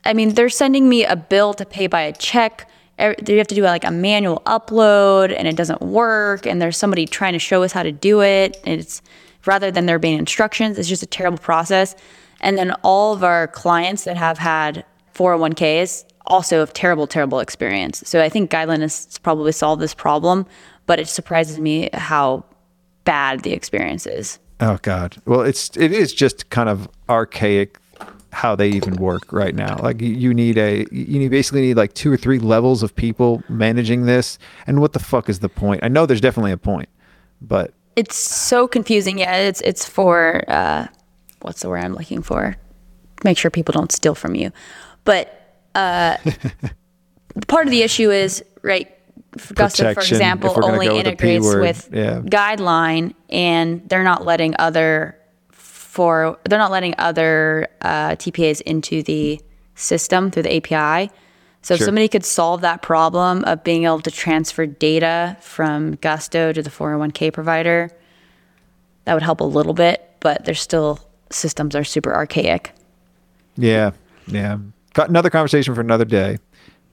I 0.03 0.13
mean, 0.13 0.33
they're 0.33 0.49
sending 0.49 0.89
me 0.89 1.05
a 1.05 1.15
bill 1.15 1.53
to 1.55 1.65
pay 1.65 1.87
by 1.87 2.01
a 2.01 2.13
check. 2.13 2.69
You 2.99 3.37
have 3.37 3.47
to 3.47 3.55
do 3.55 3.61
like 3.61 3.83
a 3.83 3.91
manual 3.91 4.41
upload, 4.45 5.33
and 5.37 5.47
it 5.47 5.55
doesn't 5.55 5.81
work. 5.81 6.45
And 6.45 6.61
there's 6.61 6.77
somebody 6.77 7.05
trying 7.05 7.33
to 7.33 7.39
show 7.39 7.63
us 7.63 7.71
how 7.71 7.83
to 7.83 7.91
do 7.91 8.21
it. 8.21 8.59
And 8.65 8.79
it's 8.79 9.01
rather 9.45 9.71
than 9.71 9.85
there 9.85 9.99
being 9.99 10.17
instructions, 10.17 10.77
it's 10.77 10.89
just 10.89 11.03
a 11.03 11.07
terrible 11.07 11.37
process. 11.37 11.95
And 12.47 12.57
then 12.57 12.71
all 12.81 13.11
of 13.13 13.23
our 13.25 13.47
clients 13.49 14.05
that 14.05 14.15
have 14.15 14.37
had 14.37 14.85
401ks 15.13 16.05
also 16.27 16.59
have 16.59 16.71
terrible, 16.71 17.05
terrible 17.05 17.39
experience. 17.39 18.01
So 18.05 18.21
I 18.23 18.29
think 18.29 18.49
Guideline 18.49 18.79
has 18.81 19.17
probably 19.21 19.51
solved 19.51 19.81
this 19.81 19.93
problem, 19.93 20.45
but 20.85 20.97
it 20.97 21.09
surprises 21.09 21.59
me 21.59 21.89
how 21.93 22.45
bad 23.03 23.41
the 23.41 23.51
experience 23.51 24.05
is. 24.07 24.39
oh 24.61 24.77
God. 24.81 25.17
Well, 25.25 25.41
it's 25.41 25.75
it 25.77 25.91
is 25.91 26.13
just 26.13 26.49
kind 26.49 26.69
of 26.69 26.87
archaic 27.09 27.77
how 28.31 28.55
they 28.55 28.69
even 28.69 28.95
work 28.95 29.31
right 29.33 29.55
now. 29.55 29.77
Like 29.81 30.01
you- 30.01 30.13
you 30.23 30.33
need 30.33 30.57
a 30.57 30.85
you 30.91 31.19
need 31.19 31.31
basically 31.31 31.61
need 31.61 31.77
like 31.77 31.93
two 31.93 32.11
or 32.11 32.17
three 32.17 32.39
levels 32.39 32.81
of 32.83 32.95
people 32.95 33.43
managing 33.49 34.05
this. 34.05 34.37
And 34.67 34.79
what 34.79 34.93
the 34.93 34.99
fuck 34.99 35.27
is 35.29 35.39
the 35.39 35.49
point? 35.49 35.83
I 35.83 35.89
know 35.89 36.05
there's 36.05 36.21
definitely 36.21 36.51
a 36.53 36.57
point, 36.57 36.89
but 37.41 37.73
It's 37.95 38.15
so 38.15 38.67
confusing. 38.67 39.17
Yeah, 39.19 39.35
it's 39.35 39.61
it's 39.61 39.85
for 39.85 40.43
uh, 40.47 40.87
what's 41.47 41.61
the 41.61 41.69
word 41.69 41.83
I'm 41.83 41.93
looking 41.93 42.21
for? 42.21 42.55
Make 43.23 43.37
sure 43.37 43.49
people 43.49 43.71
don't 43.71 43.91
steal 43.91 44.13
from 44.13 44.35
you. 44.35 44.51
But 45.05 45.33
uh, 45.73 46.17
part 47.47 47.65
of 47.65 47.71
the 47.71 47.81
issue 47.81 48.11
is 48.11 48.43
right. 48.61 48.93
for 49.37 49.53
Gusto, 49.53 49.93
for 49.93 50.01
example, 50.01 50.51
if 50.51 50.55
we're 50.55 50.61
gonna 50.61 50.73
only 50.73 50.89
with 50.89 50.97
integrates 50.97 51.45
word, 51.45 51.61
with 51.61 51.89
yeah. 51.91 52.19
guideline, 52.19 53.15
and 53.29 53.87
they're 53.89 54.03
not 54.03 54.25
letting 54.25 54.53
other 54.59 55.17
for 55.51 56.37
they're 56.43 56.59
not 56.59 56.71
letting 56.71 56.93
other 56.97 57.67
uh, 57.81 58.11
TPAs 58.11 58.61
into 58.61 59.01
the 59.01 59.41
system 59.75 60.29
through 60.29 60.43
the 60.43 60.55
API. 60.57 61.11
So 61.63 61.73
if 61.73 61.81
somebody 61.81 62.07
could 62.07 62.23
solve 62.23 62.61
that 62.61 62.81
problem 62.81 63.43
of 63.43 63.63
being 63.63 63.83
able 63.83 63.99
to 64.01 64.11
transfer 64.11 64.65
data 64.65 65.35
from 65.41 65.95
Gusto 65.95 66.53
to 66.53 66.61
the 66.61 66.69
401k 66.69 67.33
provider, 67.33 67.91
that 69.03 69.13
would 69.15 69.23
help 69.23 69.41
a 69.41 69.43
little 69.43 69.73
bit, 69.73 70.15
but 70.21 70.45
there's 70.45 70.61
still 70.61 71.06
systems 71.31 71.75
are 71.75 71.83
super 71.83 72.13
archaic. 72.13 72.71
Yeah, 73.55 73.91
yeah. 74.27 74.57
Got 74.93 75.09
another 75.09 75.29
conversation 75.29 75.75
for 75.75 75.81
another 75.81 76.05
day. 76.05 76.37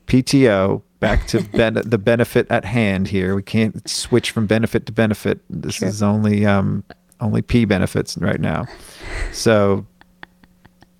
PTO. 0.07 0.83
Back 1.01 1.27
to 1.29 1.43
ben- 1.53 1.75
the 1.85 1.99
benefit 1.99 2.47
at 2.51 2.65
hand 2.65 3.09
here. 3.09 3.35
We 3.35 3.43
can't 3.43 3.87
switch 3.89 4.31
from 4.31 4.47
benefit 4.47 4.87
to 4.87 4.93
benefit. 4.93 5.41
This 5.51 5.77
Sure. 5.77 5.89
is 5.89 6.03
only 6.03 6.47
um 6.47 6.85
only 7.21 7.43
P 7.43 7.65
benefits 7.65 8.17
right 8.19 8.41
now. 8.41 8.67
So, 9.33 9.87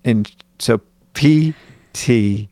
in 0.03 0.25
so 0.59 0.81
PTO. 1.13 2.47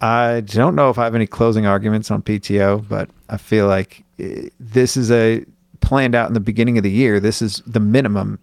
I 0.00 0.42
don't 0.42 0.76
know 0.76 0.90
if 0.90 0.98
I 0.98 1.04
have 1.04 1.14
any 1.16 1.26
closing 1.26 1.66
arguments 1.66 2.10
on 2.10 2.22
PTO, 2.22 2.86
but 2.88 3.10
I 3.28 3.36
feel 3.36 3.66
like 3.66 4.04
eh, 4.20 4.48
this 4.60 4.96
is 4.96 5.10
a 5.10 5.44
planned 5.80 6.14
out 6.14 6.28
in 6.28 6.34
the 6.34 6.40
beginning 6.40 6.78
of 6.78 6.84
the 6.84 6.90
year. 6.90 7.18
This 7.18 7.42
is 7.42 7.62
the 7.66 7.80
minimum 7.80 8.38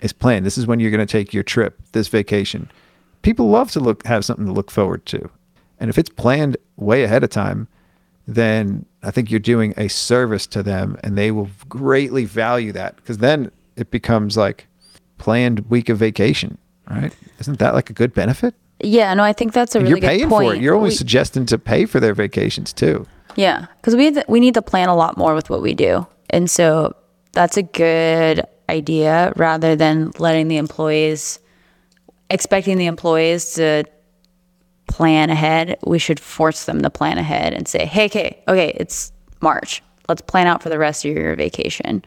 is 0.00 0.12
planned. 0.12 0.46
This 0.46 0.58
is 0.58 0.66
when 0.66 0.80
you're 0.80 0.90
going 0.90 1.06
to 1.06 1.10
take 1.10 1.32
your 1.34 1.42
trip, 1.42 1.78
this 1.92 2.08
vacation. 2.08 2.70
People 3.22 3.48
love 3.48 3.70
to 3.72 3.80
look 3.80 4.06
have 4.06 4.24
something 4.24 4.46
to 4.46 4.52
look 4.52 4.70
forward 4.70 5.04
to. 5.06 5.30
And 5.80 5.90
if 5.90 5.98
it's 5.98 6.10
planned 6.10 6.56
way 6.76 7.02
ahead 7.04 7.24
of 7.24 7.30
time, 7.30 7.68
then 8.26 8.84
I 9.02 9.10
think 9.10 9.30
you're 9.30 9.40
doing 9.40 9.74
a 9.76 9.88
service 9.88 10.46
to 10.48 10.62
them 10.62 10.98
and 11.02 11.16
they 11.16 11.30
will 11.30 11.48
greatly 11.68 12.24
value 12.24 12.72
that 12.72 12.96
because 12.96 13.18
then 13.18 13.50
it 13.76 13.90
becomes 13.90 14.36
like 14.36 14.66
planned 15.18 15.60
week 15.70 15.88
of 15.88 15.98
vacation, 15.98 16.58
right? 16.90 17.14
Isn't 17.38 17.58
that 17.58 17.74
like 17.74 17.90
a 17.90 17.92
good 17.92 18.12
benefit? 18.14 18.54
Yeah, 18.80 19.12
no, 19.14 19.22
I 19.24 19.32
think 19.32 19.52
that's 19.52 19.74
a 19.74 19.80
really 19.80 19.90
you're 19.90 20.00
paying 20.00 20.28
for 20.28 20.54
it. 20.54 20.60
You're 20.60 20.74
only 20.74 20.90
We- 20.90 20.94
suggesting 20.94 21.46
to 21.46 21.58
pay 21.58 21.84
for 21.86 22.00
their 22.00 22.14
vacations 22.14 22.72
too. 22.72 23.06
Yeah, 23.36 23.66
because 23.80 23.94
we 23.96 24.16
we 24.28 24.40
need 24.40 24.54
to 24.54 24.62
plan 24.62 24.88
a 24.88 24.96
lot 24.96 25.16
more 25.16 25.34
with 25.34 25.48
what 25.50 25.62
we 25.62 25.72
do, 25.74 26.06
and 26.30 26.50
so 26.50 26.94
that's 27.32 27.56
a 27.56 27.62
good 27.62 28.42
idea 28.68 29.32
rather 29.36 29.76
than 29.76 30.12
letting 30.18 30.48
the 30.48 30.56
employees 30.56 31.40
expecting 32.30 32.76
the 32.76 32.86
employees 32.86 33.54
to 33.54 33.84
plan 34.86 35.30
ahead. 35.30 35.78
We 35.86 35.98
should 35.98 36.20
force 36.20 36.64
them 36.64 36.82
to 36.82 36.90
plan 36.90 37.18
ahead 37.18 37.52
and 37.54 37.66
say, 37.66 37.86
"Hey, 37.86 38.06
okay, 38.06 38.42
okay, 38.48 38.72
it's 38.76 39.12
March. 39.40 39.82
Let's 40.08 40.22
plan 40.22 40.46
out 40.46 40.62
for 40.62 40.68
the 40.68 40.78
rest 40.78 41.04
of 41.04 41.12
your 41.12 41.36
vacation 41.36 42.04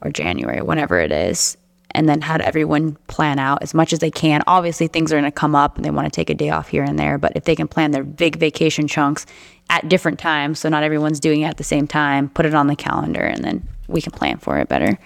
or 0.00 0.10
January, 0.10 0.62
whenever 0.62 0.98
it 0.98 1.12
is." 1.12 1.56
And 1.96 2.08
then 2.08 2.22
have 2.22 2.40
everyone 2.40 2.96
plan 3.06 3.38
out 3.38 3.62
as 3.62 3.72
much 3.72 3.92
as 3.92 4.00
they 4.00 4.10
can. 4.10 4.42
Obviously, 4.48 4.88
things 4.88 5.12
are 5.12 5.16
going 5.16 5.24
to 5.24 5.30
come 5.30 5.54
up 5.54 5.76
and 5.76 5.84
they 5.84 5.90
want 5.90 6.06
to 6.06 6.10
take 6.10 6.28
a 6.28 6.34
day 6.34 6.50
off 6.50 6.68
here 6.68 6.82
and 6.82 6.98
there. 6.98 7.18
But 7.18 7.32
if 7.36 7.44
they 7.44 7.54
can 7.54 7.68
plan 7.68 7.92
their 7.92 8.02
big 8.02 8.36
vacation 8.36 8.88
chunks 8.88 9.26
at 9.70 9.88
different 9.88 10.18
times, 10.18 10.58
so 10.58 10.68
not 10.68 10.82
everyone's 10.82 11.20
doing 11.20 11.42
it 11.42 11.46
at 11.46 11.56
the 11.56 11.64
same 11.64 11.86
time, 11.86 12.30
put 12.30 12.46
it 12.46 12.54
on 12.54 12.66
the 12.66 12.74
calendar 12.74 13.20
and 13.20 13.44
then 13.44 13.68
we 13.86 14.02
can 14.02 14.10
plan 14.10 14.38
for 14.38 14.58
it 14.58 14.68
better. 14.68 14.98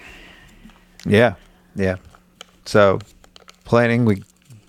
Yeah. 1.05 1.35
Yeah. 1.75 1.95
So 2.65 2.99
planning, 3.65 4.05
we 4.05 4.23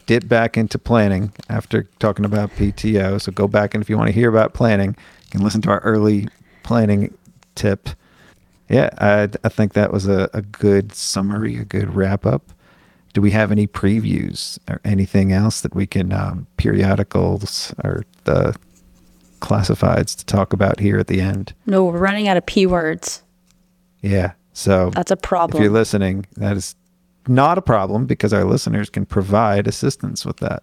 dip 0.06 0.26
back 0.26 0.56
into 0.56 0.78
planning 0.78 1.32
after 1.48 1.84
talking 1.98 2.24
about 2.24 2.50
PTO. 2.50 3.20
So 3.20 3.30
go 3.32 3.46
back 3.46 3.74
and 3.74 3.82
if 3.82 3.88
you 3.88 3.96
want 3.96 4.08
to 4.08 4.12
hear 4.12 4.28
about 4.28 4.54
planning, 4.54 4.96
you 5.24 5.30
can 5.30 5.42
listen 5.42 5.62
to 5.62 5.70
our 5.70 5.80
early 5.80 6.28
planning 6.62 7.16
tip. 7.54 7.90
Yeah, 8.68 8.90
I, 8.98 9.28
I 9.44 9.48
think 9.48 9.72
that 9.74 9.92
was 9.92 10.06
a, 10.06 10.28
a 10.32 10.42
good 10.42 10.94
summary, 10.94 11.56
a 11.58 11.64
good 11.64 11.94
wrap 11.94 12.24
up. 12.24 12.52
Do 13.12 13.20
we 13.20 13.32
have 13.32 13.50
any 13.50 13.66
previews 13.66 14.58
or 14.68 14.80
anything 14.84 15.32
else 15.32 15.60
that 15.62 15.74
we 15.74 15.86
can 15.86 16.12
um, 16.12 16.46
periodicals 16.56 17.74
or 17.82 18.04
the 18.24 18.56
classifieds 19.40 20.16
to 20.16 20.24
talk 20.24 20.52
about 20.52 20.78
here 20.78 20.98
at 20.98 21.08
the 21.08 21.20
end? 21.20 21.52
No, 21.66 21.84
we're 21.84 21.98
running 21.98 22.28
out 22.28 22.36
of 22.36 22.46
P 22.46 22.66
words. 22.66 23.22
Yeah. 24.00 24.32
So 24.52 24.90
That's 24.90 25.10
a 25.10 25.16
problem. 25.16 25.56
if 25.58 25.64
you're 25.64 25.72
listening, 25.72 26.26
that 26.36 26.56
is 26.56 26.74
not 27.28 27.58
a 27.58 27.62
problem 27.62 28.06
because 28.06 28.32
our 28.32 28.44
listeners 28.44 28.90
can 28.90 29.06
provide 29.06 29.66
assistance 29.66 30.24
with 30.26 30.38
that. 30.38 30.62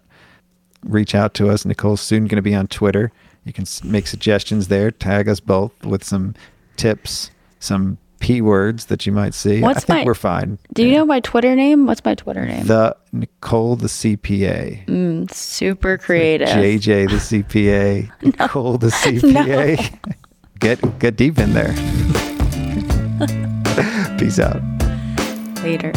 Reach 0.84 1.14
out 1.14 1.34
to 1.34 1.48
us. 1.50 1.64
Nicole's 1.64 2.00
soon 2.00 2.26
going 2.26 2.36
to 2.36 2.42
be 2.42 2.54
on 2.54 2.66
Twitter. 2.68 3.10
You 3.44 3.52
can 3.52 3.64
make 3.84 4.06
suggestions 4.06 4.68
there. 4.68 4.90
Tag 4.90 5.28
us 5.28 5.40
both 5.40 5.72
with 5.84 6.04
some 6.04 6.34
tips, 6.76 7.30
some 7.60 7.98
p 8.20 8.40
words 8.42 8.86
that 8.86 9.06
you 9.06 9.12
might 9.12 9.32
see. 9.32 9.58
I 9.58 9.60
What's 9.62 9.84
think 9.84 10.00
my- 10.00 10.04
we're 10.04 10.14
fine. 10.14 10.58
Do 10.74 10.82
you 10.82 10.88
Yeah. 10.90 10.98
know 10.98 11.06
my 11.06 11.20
Twitter 11.20 11.54
name? 11.56 11.86
What's 11.86 12.04
my 12.04 12.14
Twitter 12.14 12.44
name? 12.44 12.66
the 12.66 12.94
Nicole 13.12 13.76
the 13.76 13.88
CPA? 13.88 14.84
Mm, 14.86 15.32
super 15.32 15.96
creative. 15.96 16.48
JJ 16.48 17.06
the 17.08 17.16
CPA. 17.42 18.10
Nicole 18.22 18.76
the 18.78 18.88
CPA. 18.90 19.98
Get 20.60 20.98
get 20.98 21.16
deep 21.16 21.38
in 21.38 21.54
there. 21.54 21.74
Peace 24.18 24.38
out. 24.38 24.62
Later. 25.62 25.92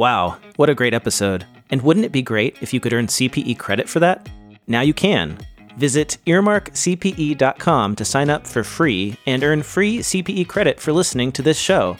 Wow, 0.00 0.38
what 0.56 0.70
a 0.70 0.74
great 0.74 0.94
episode. 0.94 1.44
And 1.68 1.82
wouldn't 1.82 2.06
it 2.06 2.10
be 2.10 2.22
great 2.22 2.56
if 2.62 2.72
you 2.72 2.80
could 2.80 2.94
earn 2.94 3.06
CPE 3.06 3.58
credit 3.58 3.86
for 3.86 4.00
that? 4.00 4.30
Now 4.66 4.80
you 4.80 4.94
can. 4.94 5.36
Visit 5.76 6.16
earmarkcpe.com 6.26 7.96
to 7.96 8.04
sign 8.06 8.30
up 8.30 8.46
for 8.46 8.64
free 8.64 9.18
and 9.26 9.44
earn 9.44 9.62
free 9.62 9.98
CPE 9.98 10.48
credit 10.48 10.80
for 10.80 10.94
listening 10.94 11.32
to 11.32 11.42
this 11.42 11.58
show. 11.58 11.98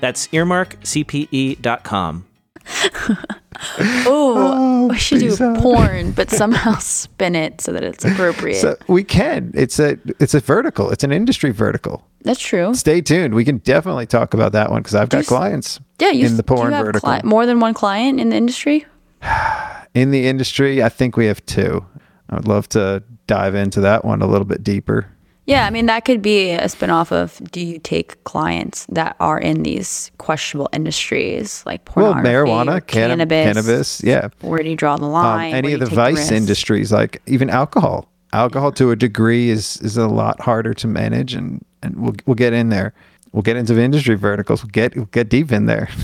That's 0.00 0.28
earmarkcpe.com. 0.28 2.26
Oh, 4.06 4.71
we 4.88 4.98
should 4.98 5.20
do 5.20 5.36
out. 5.44 5.58
porn, 5.62 6.12
but 6.12 6.30
somehow 6.42 6.78
spin 6.78 7.34
it 7.34 7.60
so 7.60 7.72
that 7.72 7.82
it's 7.84 8.04
appropriate. 8.04 8.56
So 8.60 8.76
we 8.88 9.04
can. 9.04 9.50
It's 9.54 9.78
a 9.78 9.98
it's 10.20 10.34
a 10.34 10.40
vertical. 10.40 10.90
It's 10.90 11.04
an 11.04 11.12
industry 11.12 11.50
vertical. 11.50 12.06
That's 12.22 12.40
true. 12.40 12.74
Stay 12.74 13.00
tuned. 13.00 13.34
We 13.34 13.44
can 13.44 13.58
definitely 13.58 14.06
talk 14.06 14.32
about 14.34 14.52
that 14.52 14.70
one 14.70 14.82
because 14.82 14.94
I've 14.94 15.08
got 15.08 15.18
Just- 15.18 15.28
clients. 15.28 15.80
Yeah, 15.98 16.10
you 16.10 16.26
in 16.26 16.36
the 16.36 16.42
do 16.42 16.52
you 16.54 16.56
porn 16.58 16.72
have 16.72 16.86
vertical. 16.86 17.08
cli- 17.08 17.22
more 17.28 17.46
than 17.46 17.60
one 17.60 17.74
client 17.74 18.18
in 18.20 18.30
the 18.30 18.36
industry. 18.36 18.86
in 19.94 20.10
the 20.10 20.26
industry, 20.26 20.82
I 20.82 20.88
think 20.88 21.16
we 21.16 21.26
have 21.26 21.44
two. 21.46 21.84
I 22.30 22.36
would 22.36 22.48
love 22.48 22.68
to 22.70 23.02
dive 23.26 23.54
into 23.54 23.80
that 23.82 24.04
one 24.04 24.22
a 24.22 24.26
little 24.26 24.44
bit 24.46 24.62
deeper. 24.64 25.06
Yeah, 25.44 25.66
I 25.66 25.70
mean 25.70 25.86
that 25.86 26.04
could 26.04 26.22
be 26.22 26.50
a 26.50 26.66
spinoff 26.66 27.10
of 27.10 27.40
do 27.50 27.60
you 27.60 27.78
take 27.80 28.22
clients 28.24 28.86
that 28.86 29.16
are 29.18 29.40
in 29.40 29.64
these 29.64 30.12
questionable 30.18 30.68
industries 30.72 31.64
like 31.66 31.84
pornography, 31.84 32.28
or 32.28 32.44
marijuana, 32.44 32.86
cannabis, 32.86 33.44
cannabis, 33.44 34.02
yeah. 34.04 34.28
Where 34.40 34.62
do 34.62 34.70
you 34.70 34.76
draw 34.76 34.96
the 34.96 35.06
Um, 35.06 35.12
line? 35.12 35.54
any 35.54 35.72
of 35.72 35.80
the 35.80 35.86
vice 35.86 36.30
industries, 36.30 36.92
like 36.92 37.20
even 37.26 37.50
alcohol. 37.50 38.08
Alcohol 38.32 38.70
to 38.72 38.92
a 38.92 38.96
degree 38.96 39.50
is 39.50 39.78
is 39.82 39.96
a 39.96 40.06
lot 40.06 40.40
harder 40.40 40.74
to 40.74 40.86
manage, 40.86 41.34
and 41.34 41.64
and 41.82 41.96
we'll 41.96 42.14
we'll 42.24 42.36
get 42.36 42.52
in 42.52 42.68
there. 42.68 42.94
We'll 43.32 43.42
get 43.42 43.56
into 43.56 43.78
industry 43.80 44.14
verticals. 44.14 44.62
We'll 44.62 44.70
get 44.70 44.94
we'll 44.94 45.06
get 45.06 45.28
deep 45.28 45.50
in 45.50 45.66
there. 45.66 45.88